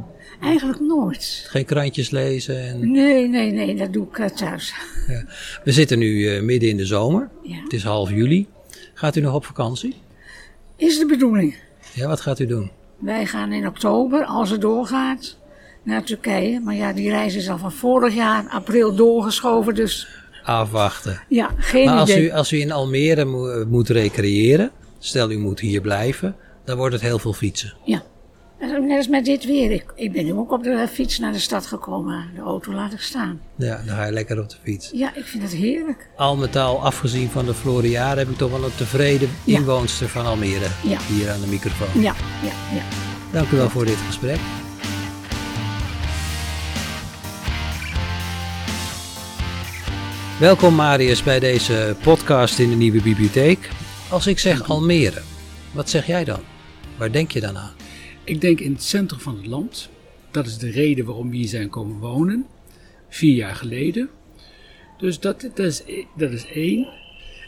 Eigenlijk 0.41 0.81
nooit. 0.81 1.47
Geen 1.49 1.65
krantjes 1.65 2.11
lezen? 2.11 2.61
En... 2.69 2.91
Nee, 2.93 3.29
nee, 3.29 3.51
nee, 3.53 3.75
dat 3.75 3.93
doe 3.93 4.07
ik 4.07 4.19
eh, 4.19 4.27
thuis. 4.27 4.75
We 5.65 5.73
zitten 5.73 5.99
nu 5.99 6.29
eh, 6.29 6.43
midden 6.43 6.69
in 6.69 6.77
de 6.77 6.87
zomer. 6.87 7.29
Ja. 7.43 7.57
Het 7.63 7.73
is 7.73 7.83
half 7.83 8.11
juli. 8.11 8.47
Gaat 8.95 9.17
u 9.17 9.21
nog 9.21 9.35
op 9.35 9.45
vakantie? 9.45 9.97
Is 10.77 10.99
de 10.99 11.07
bedoeling. 11.07 11.57
Ja, 11.95 12.07
wat 12.09 12.21
gaat 12.21 12.39
u 12.39 12.47
doen? 12.47 12.71
Wij 12.99 13.27
gaan 13.27 13.53
in 13.53 13.67
oktober, 13.67 14.25
als 14.25 14.51
het 14.51 14.61
doorgaat, 14.61 15.37
naar 15.83 16.05
Turkije. 16.05 16.61
Maar 16.61 16.75
ja, 16.75 16.93
die 16.93 17.11
reis 17.11 17.35
is 17.35 17.49
al 17.49 17.59
van 17.59 17.73
vorig 17.73 18.15
jaar, 18.15 18.47
april, 18.49 18.95
doorgeschoven. 18.95 19.75
Dus 19.75 20.09
Afwachten. 20.45 21.21
ja, 21.29 21.51
geen 21.57 21.85
Maar 21.85 21.99
als 21.99 22.11
idee. 22.11 22.25
u, 22.25 22.31
als 22.31 22.53
u 22.53 22.61
in 22.61 22.73
Almere 22.73 23.25
mo- 23.25 23.65
moet 23.67 23.89
recreëren, 23.89 24.71
stel 24.99 25.31
u 25.31 25.38
moet 25.38 25.61
hier 25.61 25.81
blijven, 25.81 26.37
dan 26.64 26.77
wordt 26.77 26.93
het 26.95 27.03
heel 27.03 27.19
veel 27.19 27.33
fietsen. 27.33 27.75
Ja. 27.85 28.03
Net 28.61 28.97
als 28.97 29.09
met 29.09 29.25
dit 29.25 29.44
weer. 29.44 29.71
Ik, 29.71 29.85
ik 29.94 30.12
ben 30.12 30.25
nu 30.25 30.33
ook 30.33 30.53
op 30.53 30.62
de 30.62 30.87
fiets 30.92 31.18
naar 31.18 31.33
de 31.33 31.38
stad 31.38 31.66
gekomen. 31.66 32.25
De 32.35 32.40
auto 32.40 32.73
laat 32.73 32.92
ik 32.92 33.01
staan. 33.01 33.40
Ja, 33.57 33.83
dan 33.87 33.97
ga 33.97 34.05
je 34.05 34.12
lekker 34.12 34.40
op 34.40 34.49
de 34.51 34.57
fiets. 34.62 34.90
Ja, 34.94 35.14
ik 35.14 35.25
vind 35.25 35.42
het 35.42 35.53
heerlijk. 35.53 36.09
Al 36.16 36.37
met 36.37 36.57
al, 36.57 36.83
afgezien 36.85 37.29
van 37.31 37.44
de 37.44 37.55
Floriade, 37.55 38.18
heb 38.21 38.29
ik 38.31 38.37
toch 38.37 38.51
wel 38.51 38.64
een 38.64 38.75
tevreden 38.77 39.29
Ja. 39.44 39.59
inwoonster 39.59 40.09
van 40.09 40.27
Almere 40.27 40.66
Ja. 40.85 40.99
hier 41.09 41.31
aan 41.31 41.40
de 41.40 41.47
microfoon. 41.47 42.03
Ja, 42.03 42.14
ja, 42.42 42.53
ja. 42.75 42.83
Dank 43.33 43.51
u 43.51 43.57
wel 43.57 43.71
voor 43.71 43.85
dit 43.85 43.97
gesprek. 44.07 44.38
Welkom 50.40 50.75
Marius 50.75 51.23
bij 51.23 51.40
deze 51.40 51.97
podcast 52.03 52.59
in 52.59 52.71
de 52.71 52.77
Nieuwe 52.77 53.03
Bibliotheek. 53.03 53.68
Als 54.09 54.27
ik 54.27 54.38
zeg 54.38 54.68
Almere, 54.68 55.23
wat 55.73 55.90
zeg 55.90 56.07
jij 56.07 56.25
dan? 56.25 56.40
Waar 56.97 57.12
denk 57.12 57.31
je 57.31 57.40
dan 57.40 57.59
aan? 57.59 57.73
Ik 58.29 58.41
denk 58.41 58.61
in 58.61 58.73
het 58.73 58.83
centrum 58.83 59.21
van 59.21 59.37
het 59.37 59.47
land. 59.47 59.88
Dat 60.31 60.47
is 60.47 60.59
de 60.59 60.71
reden 60.71 61.05
waarom 61.05 61.31
we 61.31 61.37
hier 61.37 61.49
zijn 61.49 61.69
komen 61.69 61.99
wonen. 61.99 62.47
Vier 63.09 63.35
jaar 63.35 63.55
geleden. 63.55 64.09
Dus 64.99 65.21
dat, 65.21 65.41
dat, 65.41 65.59
is, 65.59 65.83
dat 66.17 66.31
is 66.31 66.47
één. 66.47 66.88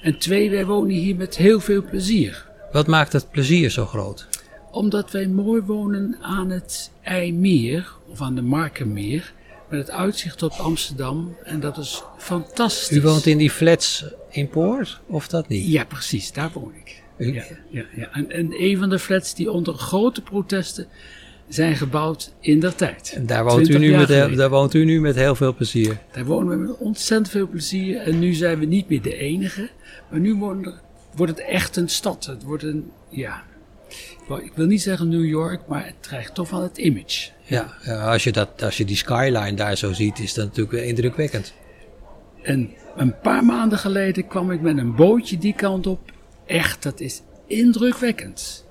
En 0.02 0.18
twee, 0.18 0.50
wij 0.50 0.66
wonen 0.66 0.94
hier 0.94 1.16
met 1.16 1.36
heel 1.36 1.60
veel 1.60 1.84
plezier. 1.84 2.46
Wat 2.72 2.86
maakt 2.86 3.12
het 3.12 3.30
plezier 3.30 3.70
zo 3.70 3.86
groot? 3.86 4.28
Omdat 4.70 5.10
wij 5.10 5.28
mooi 5.28 5.60
wonen 5.62 6.16
aan 6.20 6.50
het 6.50 6.90
IJmeer, 7.02 7.92
of 8.08 8.20
aan 8.20 8.34
de 8.34 8.42
Markenmeer. 8.42 9.32
Met 9.68 9.78
het 9.78 9.90
uitzicht 9.90 10.42
op 10.42 10.52
Amsterdam. 10.52 11.36
En 11.44 11.60
dat 11.60 11.78
is 11.78 12.02
fantastisch. 12.18 12.96
U 12.96 13.02
woont 13.02 13.26
in 13.26 13.38
die 13.38 13.50
flats 13.50 14.04
in 14.30 14.48
Poort, 14.48 15.00
of 15.06 15.28
dat 15.28 15.48
niet? 15.48 15.66
Ja, 15.66 15.84
precies, 15.84 16.32
daar 16.32 16.50
woon 16.52 16.72
ik. 16.84 17.02
Ja, 17.26 17.44
ja, 17.70 17.84
ja. 17.96 18.08
En, 18.12 18.30
en 18.30 18.62
een 18.62 18.78
van 18.78 18.88
de 18.90 18.98
flats 18.98 19.34
die 19.34 19.50
onder 19.50 19.74
grote 19.74 20.22
protesten 20.22 20.86
zijn 21.48 21.76
gebouwd 21.76 22.32
in 22.40 22.60
der 22.60 22.74
tijd. 22.74 23.12
En 23.16 23.26
daar 23.26 23.44
woont, 23.44 23.60
u 23.60 23.64
20 23.64 23.90
nu 23.90 23.96
met, 23.96 24.08
heel- 24.08 24.36
daar 24.36 24.50
woont 24.50 24.74
u 24.74 24.84
nu 24.84 25.00
met 25.00 25.14
heel 25.14 25.34
veel 25.34 25.54
plezier. 25.54 25.98
Daar 26.12 26.24
wonen 26.24 26.48
we 26.60 26.66
met 26.66 26.76
ontzettend 26.78 27.30
veel 27.30 27.48
plezier. 27.48 27.96
En 27.96 28.18
nu 28.18 28.32
zijn 28.32 28.58
we 28.58 28.64
niet 28.64 28.88
meer 28.88 29.02
de 29.02 29.16
enige. 29.16 29.68
Maar 30.10 30.20
nu 30.20 30.34
worden 30.34 30.80
wordt 31.14 31.32
het 31.38 31.46
echt 31.46 31.76
een 31.76 31.88
stad. 31.88 32.26
Het 32.26 32.42
wordt 32.42 32.62
een, 32.62 32.90
ja... 33.08 33.42
ik 34.42 34.52
wil 34.54 34.66
niet 34.66 34.82
zeggen 34.82 35.08
New 35.08 35.24
York, 35.24 35.60
maar 35.68 35.86
het 35.86 35.94
krijgt 36.00 36.34
toch 36.34 36.50
wel 36.50 36.62
het 36.62 36.78
image. 36.78 37.28
Ja, 37.44 37.74
als, 38.04 38.24
je 38.24 38.32
dat, 38.32 38.62
als 38.62 38.76
je 38.76 38.84
die 38.84 38.96
skyline 38.96 39.54
daar 39.54 39.76
zo 39.76 39.92
ziet, 39.92 40.18
is 40.18 40.34
dat 40.34 40.46
natuurlijk 40.46 40.84
indrukwekkend. 40.84 41.52
En 42.42 42.70
een 42.96 43.18
paar 43.20 43.44
maanden 43.44 43.78
geleden 43.78 44.26
kwam 44.26 44.50
ik 44.50 44.60
met 44.60 44.78
een 44.78 44.94
bootje 44.94 45.38
die 45.38 45.54
kant 45.54 45.86
op. 45.86 46.12
Echt, 46.50 46.82
dat 46.82 47.00
is 47.00 47.22
indrukwekkend. 47.46 48.66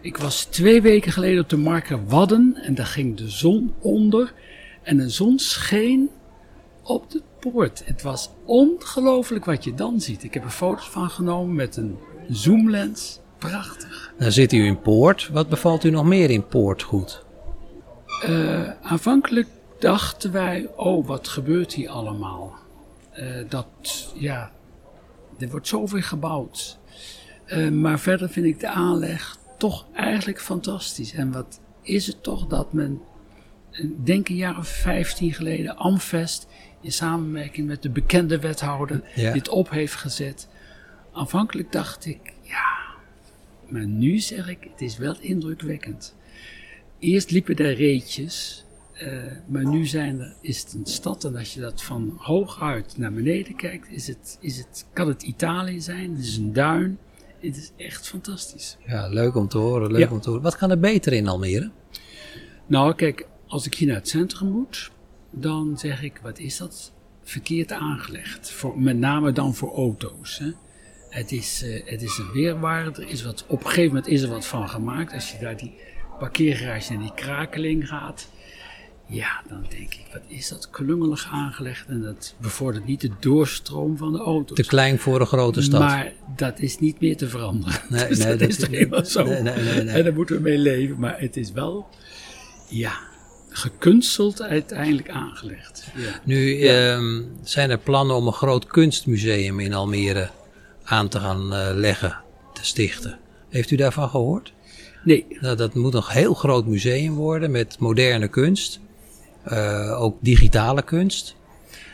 Ik 0.00 0.16
was 0.16 0.44
twee 0.44 0.82
weken 0.82 1.12
geleden 1.12 1.42
op 1.42 1.48
de 1.48 1.56
Marker 1.56 2.06
Wadden 2.06 2.58
en 2.62 2.74
daar 2.74 2.86
ging 2.86 3.16
de 3.16 3.30
zon 3.30 3.74
onder. 3.80 4.34
En 4.82 4.96
de 4.96 5.08
zon 5.08 5.38
scheen 5.38 6.10
op 6.82 7.10
de 7.10 7.22
poort. 7.40 7.82
Het 7.84 8.02
was 8.02 8.30
ongelooflijk 8.44 9.44
wat 9.44 9.64
je 9.64 9.74
dan 9.74 10.00
ziet. 10.00 10.22
Ik 10.22 10.34
heb 10.34 10.44
er 10.44 10.50
foto's 10.50 10.88
van 10.88 11.10
genomen 11.10 11.54
met 11.54 11.76
een 11.76 11.98
zoomlens. 12.28 13.20
Prachtig. 13.38 14.12
Dan 14.18 14.32
zit 14.32 14.52
u 14.52 14.64
in 14.64 14.80
Poort. 14.80 15.28
Wat 15.32 15.48
bevalt 15.48 15.84
u 15.84 15.90
nog 15.90 16.04
meer 16.04 16.30
in 16.30 16.46
Poort 16.46 16.82
goed? 16.82 17.24
Eh, 18.22 18.70
aanvankelijk 18.82 19.48
dachten 19.78 20.32
wij, 20.32 20.68
oh 20.76 21.06
wat 21.06 21.28
gebeurt 21.28 21.72
hier 21.72 21.88
allemaal? 21.88 22.54
Eh, 23.10 23.26
dat, 23.48 23.66
ja, 24.14 24.52
er 25.38 25.50
wordt 25.50 25.68
zoveel 25.68 26.02
gebouwd. 26.02 26.78
Eh, 27.48 27.68
maar 27.68 28.00
verder 28.00 28.28
vind 28.28 28.46
ik 28.46 28.60
de 28.60 28.68
aanleg 28.68 29.36
toch 29.58 29.86
eigenlijk 29.94 30.40
fantastisch. 30.40 31.12
En 31.12 31.32
wat 31.32 31.60
is 31.82 32.06
het 32.06 32.22
toch 32.22 32.46
dat 32.46 32.72
men, 32.72 33.00
eh, 33.70 33.84
denk 34.04 34.28
een 34.28 34.36
jaar 34.36 34.58
of 34.58 34.68
15 34.68 35.32
geleden, 35.32 35.76
Amvest 35.76 36.46
in 36.80 36.92
samenwerking 36.92 37.66
met 37.66 37.82
de 37.82 37.90
bekende 37.90 38.38
wethouder 38.38 39.02
Ja. 39.14 39.32
dit 39.32 39.48
op 39.48 39.70
heeft 39.70 39.94
gezet. 39.94 40.48
Aanvankelijk 41.12 41.72
dacht 41.72 42.06
ik, 42.06 42.32
ja, 42.42 42.76
maar 43.68 43.86
nu 43.86 44.18
zeg 44.18 44.48
ik, 44.48 44.68
het 44.70 44.80
is 44.80 44.96
wel 44.98 45.16
indrukwekkend. 45.20 46.16
Eerst 46.98 47.30
liepen 47.30 47.56
er 47.56 47.74
reetjes, 47.74 48.64
eh, 48.92 49.12
maar 49.46 49.66
nu 49.66 49.86
zijn 49.86 50.20
er, 50.20 50.34
is 50.40 50.60
het 50.60 50.72
een 50.72 50.86
stad. 50.86 51.24
En 51.24 51.36
als 51.36 51.54
je 51.54 51.60
dat 51.60 51.82
van 51.82 52.14
hooguit 52.18 52.98
naar 52.98 53.12
beneden 53.12 53.56
kijkt, 53.56 53.88
is 53.90 54.06
het, 54.06 54.38
is 54.40 54.56
het, 54.58 54.86
kan 54.92 55.08
het 55.08 55.22
Italië 55.22 55.80
zijn. 55.80 56.10
Het 56.10 56.24
is 56.24 56.36
een 56.36 56.52
duin. 56.52 56.98
Het 57.40 57.56
is 57.56 57.70
echt 57.76 58.08
fantastisch. 58.08 58.76
Ja, 58.86 59.08
leuk 59.08 59.34
om 59.34 59.48
te 59.48 59.58
horen, 59.58 59.92
leuk 59.92 60.00
Ja. 60.08 60.10
om 60.10 60.20
te 60.20 60.28
horen. 60.28 60.42
Wat 60.44 60.56
kan 60.56 60.70
er 60.70 60.78
beter 60.78 61.12
in 61.12 61.28
Almere? 61.28 61.70
Nou, 62.66 62.94
kijk, 62.94 63.26
als 63.46 63.66
ik 63.66 63.74
hier 63.74 63.88
naar 63.88 63.96
het 63.96 64.08
centrum 64.08 64.48
moet, 64.50 64.90
dan 65.30 65.78
zeg 65.78 66.02
ik, 66.02 66.18
wat 66.22 66.38
is 66.38 66.56
dat 66.56 66.92
verkeerd 67.22 67.72
aangelegd? 67.72 68.50
Voor, 68.50 68.80
met 68.80 68.96
name 68.98 69.32
dan 69.32 69.54
voor 69.54 69.74
auto's. 69.74 70.38
Hè? 70.38 70.50
Het, 71.08 71.32
is, 71.32 71.62
eh, 71.62 71.90
het 71.90 72.02
is 72.02 72.18
een 72.18 72.32
weerwaar. 72.32 72.86
Er 72.86 73.08
is 73.08 73.22
wat, 73.24 73.44
op 73.48 73.60
een 73.60 73.66
gegeven 73.66 73.86
moment 73.94 74.06
is 74.06 74.22
er 74.22 74.28
wat 74.28 74.46
van 74.46 74.68
gemaakt. 74.68 75.12
Als 75.12 75.32
je 75.32 75.38
daar 75.38 75.56
die 75.56 75.74
parkeergarage 76.18 76.92
en 76.94 76.98
die 77.00 77.14
krakeling 77.14 77.88
gaat. 77.88 78.28
Ja, 79.10 79.42
dan 79.48 79.64
denk 79.68 79.94
ik, 79.94 80.04
wat 80.12 80.22
is 80.26 80.48
dat 80.48 80.70
klungelig 80.70 81.28
aangelegd 81.32 81.86
en 81.88 82.02
dat 82.02 82.34
bevordert 82.40 82.86
niet 82.86 83.00
de 83.00 83.10
doorstroom 83.20 83.96
van 83.96 84.12
de 84.12 84.18
auto's. 84.18 84.56
Te 84.56 84.66
klein 84.66 84.98
voor 84.98 85.20
een 85.20 85.26
grote 85.26 85.62
stad. 85.62 85.80
Maar 85.80 86.12
dat 86.36 86.58
is 86.60 86.78
niet 86.78 87.00
meer 87.00 87.16
te 87.16 87.28
veranderen. 87.28 87.80
Nee, 87.88 88.08
Dus 88.08 88.18
nee, 88.18 88.26
dat, 88.28 88.38
dat 88.38 88.48
is 88.48 88.56
toch 88.56 88.68
helemaal 88.68 89.04
zo. 89.04 89.24
nee, 89.24 89.42
nee, 89.42 89.54
nee, 89.54 89.82
nee. 89.82 89.94
En 89.94 90.04
daar 90.04 90.14
moeten 90.14 90.36
we 90.36 90.42
mee 90.42 90.58
leven. 90.58 90.98
Maar 90.98 91.20
het 91.20 91.36
is 91.36 91.52
wel, 91.52 91.88
ja, 92.68 92.92
gekunsteld 93.48 94.42
uiteindelijk 94.42 95.10
aangelegd. 95.10 95.86
Ja. 95.96 96.20
Nu 96.24 96.60
ehm, 96.60 97.22
zijn 97.42 97.70
er 97.70 97.78
plannen 97.78 98.16
om 98.16 98.26
een 98.26 98.32
groot 98.32 98.66
kunstmuseum 98.66 99.60
in 99.60 99.74
Almere 99.74 100.30
aan 100.84 101.08
te 101.08 101.20
gaan 101.20 101.54
eh, 101.54 101.70
leggen, 101.74 102.16
te 102.52 102.64
stichten. 102.64 103.18
Heeft 103.48 103.70
u 103.70 103.76
daarvan 103.76 104.08
gehoord? 104.08 104.52
Nee, 105.04 105.26
Nou, 105.40 105.56
dat 105.56 105.74
moet 105.74 105.94
een 105.94 106.02
heel 106.06 106.34
groot 106.34 106.66
museum 106.66 107.14
worden 107.14 107.50
met 107.50 107.78
moderne 107.78 108.28
kunst. 108.28 108.80
Eh, 109.48 110.00
ook 110.00 110.16
digitale 110.20 110.82
kunst. 110.82 111.36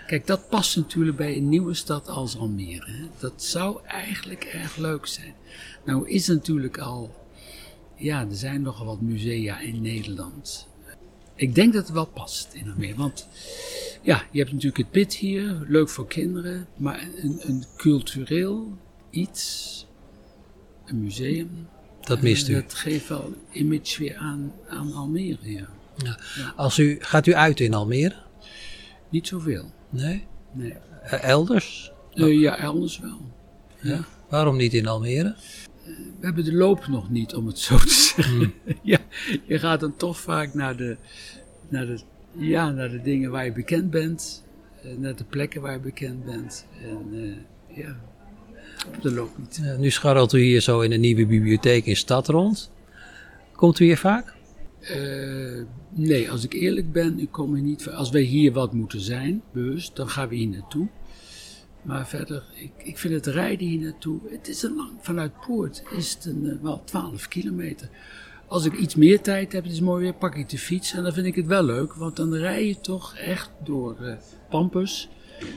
kijk, 0.06 0.26
dat 0.26 0.48
past 0.48 0.76
natuurlijk 0.76 1.16
bij 1.16 1.36
een 1.36 1.48
nieuwe 1.48 1.74
stad 1.74 2.08
als 2.08 2.36
Almere. 2.38 2.90
Hè. 2.90 3.06
Dat 3.18 3.42
zou 3.42 3.78
eigenlijk 3.86 4.44
erg 4.44 4.76
leuk 4.76 5.06
zijn. 5.06 5.34
Nou 5.84 6.08
is 6.08 6.26
natuurlijk 6.26 6.78
al, 6.78 7.14
ja, 7.96 8.20
er 8.20 8.36
zijn 8.36 8.62
nogal 8.62 8.86
wat 8.86 9.00
musea 9.00 9.60
in 9.60 9.82
Nederland. 9.82 10.66
Ik 11.34 11.54
denk 11.54 11.72
dat 11.72 11.82
het 11.82 11.92
wel 11.92 12.06
past 12.06 12.48
in 12.52 12.70
Almere. 12.70 12.94
Want 12.94 13.28
ja, 14.02 14.22
je 14.30 14.38
hebt 14.38 14.52
natuurlijk 14.52 14.78
het 14.78 14.90
pit 14.90 15.14
hier, 15.14 15.64
leuk 15.68 15.88
voor 15.88 16.06
kinderen. 16.06 16.66
Maar 16.76 17.08
een, 17.16 17.40
een 17.40 17.64
cultureel 17.76 18.72
iets, 19.10 19.86
een 20.84 21.02
museum, 21.02 21.68
Dat 22.00 22.22
mist 22.22 22.48
u. 22.48 22.54
dat 22.54 22.74
geeft 22.74 23.08
wel 23.08 23.32
image 23.52 23.98
weer 23.98 24.16
aan, 24.16 24.52
aan 24.68 24.92
Almere. 24.92 25.52
Ja. 25.52 25.68
Als 26.56 26.78
u, 26.78 26.96
gaat 27.00 27.26
u 27.26 27.34
uit 27.34 27.60
in 27.60 27.74
Almere? 27.74 28.14
Niet 29.10 29.26
zoveel. 29.26 29.72
Nee? 29.90 30.24
Nee. 30.52 30.74
Eh, 31.02 31.22
elders? 31.24 31.92
Eh, 32.12 32.40
ja, 32.40 32.58
elders 32.58 32.98
wel. 32.98 33.20
Ja. 33.80 34.04
Waarom 34.28 34.56
niet 34.56 34.74
in 34.74 34.86
Almere? 34.86 35.34
We 36.20 36.26
hebben 36.26 36.44
de 36.44 36.54
loop 36.54 36.86
nog 36.86 37.10
niet, 37.10 37.34
om 37.34 37.46
het 37.46 37.58
zo 37.58 37.76
te 37.76 37.88
zeggen. 38.16 38.52
ja, 38.82 38.98
je 39.46 39.58
gaat 39.58 39.80
dan 39.80 39.96
toch 39.96 40.18
vaak 40.20 40.54
naar 40.54 40.76
de, 40.76 40.96
naar, 41.68 41.86
de, 41.86 42.00
ja, 42.38 42.70
naar 42.70 42.90
de 42.90 43.02
dingen 43.02 43.30
waar 43.30 43.44
je 43.44 43.52
bekend 43.52 43.90
bent. 43.90 44.44
eh, 44.82 44.96
naar 44.96 45.16
de 45.16 45.24
plekken 45.24 45.60
waar 45.60 45.72
je 45.72 45.78
bekend 45.80 46.24
bent. 46.24 46.66
En 46.82 47.08
eh, 47.68 47.76
ja, 47.76 47.96
op 48.96 49.02
de 49.02 49.10
loop 49.12 49.38
niet. 49.38 49.60
Eh, 49.64 49.76
nu 49.76 49.90
scharrelt 49.90 50.32
u 50.32 50.40
hier 50.40 50.60
zo 50.60 50.80
in 50.80 50.90
de 50.90 50.96
nieuwe 50.96 51.26
bibliotheek 51.26 51.86
in 51.86 51.96
stad 51.96 52.28
rond. 52.28 52.70
Komt 53.56 53.78
u 53.80 53.84
hier 53.84 53.98
vaak? 53.98 54.33
Eh, 54.88 55.62
nee, 55.90 56.30
als 56.30 56.44
ik 56.44 56.52
eerlijk 56.52 56.92
ben, 56.92 57.18
ik 57.18 57.30
kom 57.30 57.54
hier 57.54 57.62
niet. 57.62 57.88
Als 57.88 58.10
wij 58.10 58.22
hier 58.22 58.52
wat 58.52 58.72
moeten 58.72 59.00
zijn, 59.00 59.42
bewust, 59.52 59.96
dan 59.96 60.08
gaan 60.08 60.28
we 60.28 60.34
hier 60.34 60.48
naartoe. 60.48 60.88
Maar 61.82 62.08
verder, 62.08 62.44
ik, 62.54 62.72
ik 62.76 62.98
vind 62.98 63.14
het 63.14 63.26
rijden 63.26 63.66
hier 63.66 63.80
naartoe, 63.80 64.20
het 64.28 64.48
is 64.48 64.62
een 64.62 64.74
lang, 64.74 64.90
vanuit 65.00 65.32
Poort 65.46 65.82
is 65.96 66.14
het 66.14 66.24
een, 66.24 66.50
eh, 66.50 66.62
wel 66.62 66.84
12 66.84 67.28
kilometer. 67.28 67.88
Als 68.46 68.64
ik 68.64 68.78
iets 68.78 68.94
meer 68.94 69.20
tijd 69.20 69.52
heb, 69.52 69.62
het 69.62 69.72
is 69.72 69.80
mooi 69.80 70.02
weer, 70.02 70.14
pak 70.14 70.34
ik 70.36 70.48
de 70.48 70.58
fiets 70.58 70.92
en 70.92 71.02
dan 71.02 71.12
vind 71.12 71.26
ik 71.26 71.34
het 71.34 71.46
wel 71.46 71.64
leuk. 71.64 71.94
Want 71.94 72.16
dan 72.16 72.34
rij 72.34 72.66
je 72.66 72.80
toch 72.80 73.16
echt 73.16 73.50
door 73.64 73.96
eh 74.00 74.16
Pampus 74.50 75.08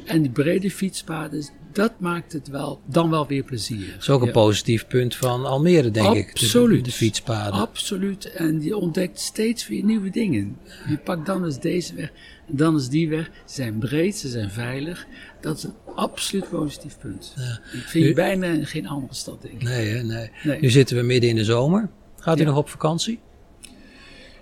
en 0.05 0.21
die 0.21 0.31
brede 0.31 0.71
fietspaden. 0.71 1.45
Dat 1.77 1.93
maakt 1.99 2.33
het 2.33 2.47
wel, 2.47 2.81
dan 2.85 3.09
wel 3.09 3.27
weer 3.27 3.43
plezier. 3.43 3.91
Dat 3.91 4.01
is 4.01 4.09
ook 4.09 4.21
een 4.21 4.27
Ja. 4.27 4.31
positief 4.33 4.87
punt 4.87 5.15
van 5.15 5.45
Almere, 5.45 5.91
denk 5.91 6.15
ik. 6.15 6.29
Absoluut. 6.29 6.85
De, 6.85 6.91
fietspaden. 6.91 7.53
Absoluut. 7.59 8.31
En 8.31 8.63
je 8.63 8.77
ontdekt 8.77 9.19
steeds 9.19 9.67
weer 9.67 9.83
nieuwe 9.83 10.09
dingen. 10.09 10.57
Je 10.89 10.97
pakt 10.97 11.25
dan 11.25 11.45
eens 11.45 11.59
deze 11.59 11.95
weg 11.95 12.11
dan 12.47 12.73
eens 12.73 12.89
die 12.89 13.09
weg. 13.09 13.25
Ze 13.45 13.53
zijn 13.55 13.77
breed, 13.77 14.17
ze 14.17 14.27
zijn 14.29 14.51
veilig. 14.51 15.05
Dat 15.41 15.57
is 15.57 15.63
een 15.63 15.73
absoluut 15.95 16.49
positief 16.49 16.97
punt. 16.99 17.33
Ik 17.73 17.79
vind 17.87 18.03
Nu- 18.03 18.09
je 18.09 18.15
bijna 18.15 18.65
geen 18.65 18.87
andere 18.87 19.13
stad, 19.13 19.41
denk 19.41 19.53
ik. 19.53 19.63
Nee, 19.63 19.87
hè, 19.89 20.03
nee. 20.03 20.29
Nee. 20.43 20.59
Nu 20.61 20.69
zitten 20.69 20.95
we 20.97 21.03
midden 21.03 21.29
in 21.29 21.35
de 21.35 21.43
zomer. 21.43 21.89
Gaat 22.19 22.37
u 22.37 22.41
Ja. 22.41 22.47
nog 22.47 22.57
op 22.57 22.69
vakantie? 22.69 23.19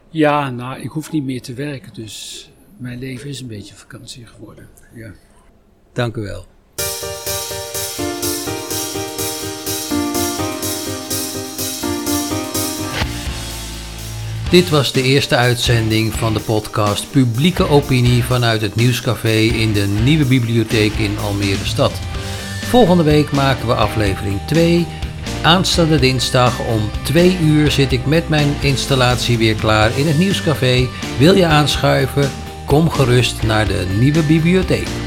Ja, 0.10 0.50
nou, 0.50 0.82
ik 0.82 0.90
hoef 0.90 1.12
niet 1.12 1.24
meer 1.24 1.42
te 1.42 1.54
werken, 1.54 1.94
dus 1.94 2.50
mijn 2.78 3.00
leven 3.00 3.30
is 3.30 3.40
een 3.42 3.48
beetje 3.48 3.74
vakantie 3.76 4.26
geworden. 4.26 4.68
Ja. 4.94 5.12
Dank 5.94 6.16
u 6.16 6.22
wel. 6.22 6.46
Dit 14.50 14.70
was 14.70 14.92
de 14.92 15.02
eerste 15.02 15.36
uitzending 15.36 16.14
van 16.14 16.34
de 16.34 16.40
podcast 16.40 17.12
Publieke 17.12 17.70
Opinie 17.70 18.24
vanuit 18.24 18.62
het 18.62 18.76
Nieuwscafé 18.76 19.38
in 19.38 19.74
de 19.74 19.88
Nieuwe 20.04 20.26
Bibliotheek 20.26 20.94
in 20.94 21.18
Almere 21.20 21.66
Stad. 21.66 21.92
Volgende 22.62 23.04
week 23.04 23.32
maken 23.32 23.68
we 23.68 23.74
aflevering 23.74 24.40
2. 24.48 24.88
Aanstaande 25.42 26.00
dinsdag 26.00 26.60
om 26.60 26.90
2 27.04 27.38
uur 27.44 27.72
zit 27.72 27.92
ik 27.92 28.06
met 28.06 28.30
mijn 28.30 28.56
installatie 28.62 29.38
weer 29.38 29.56
klaar 29.56 29.98
in 29.98 30.08
het 30.08 30.18
Nieuwscafé. 30.18 30.88
Wil 31.18 31.36
je 31.36 31.46
aanschuiven? 31.46 32.32
Kom 32.66 32.90
gerust 32.90 33.44
naar 33.44 33.68
de 33.68 33.86
Nieuwe 34.00 34.24
Bibliotheek. 34.24 35.05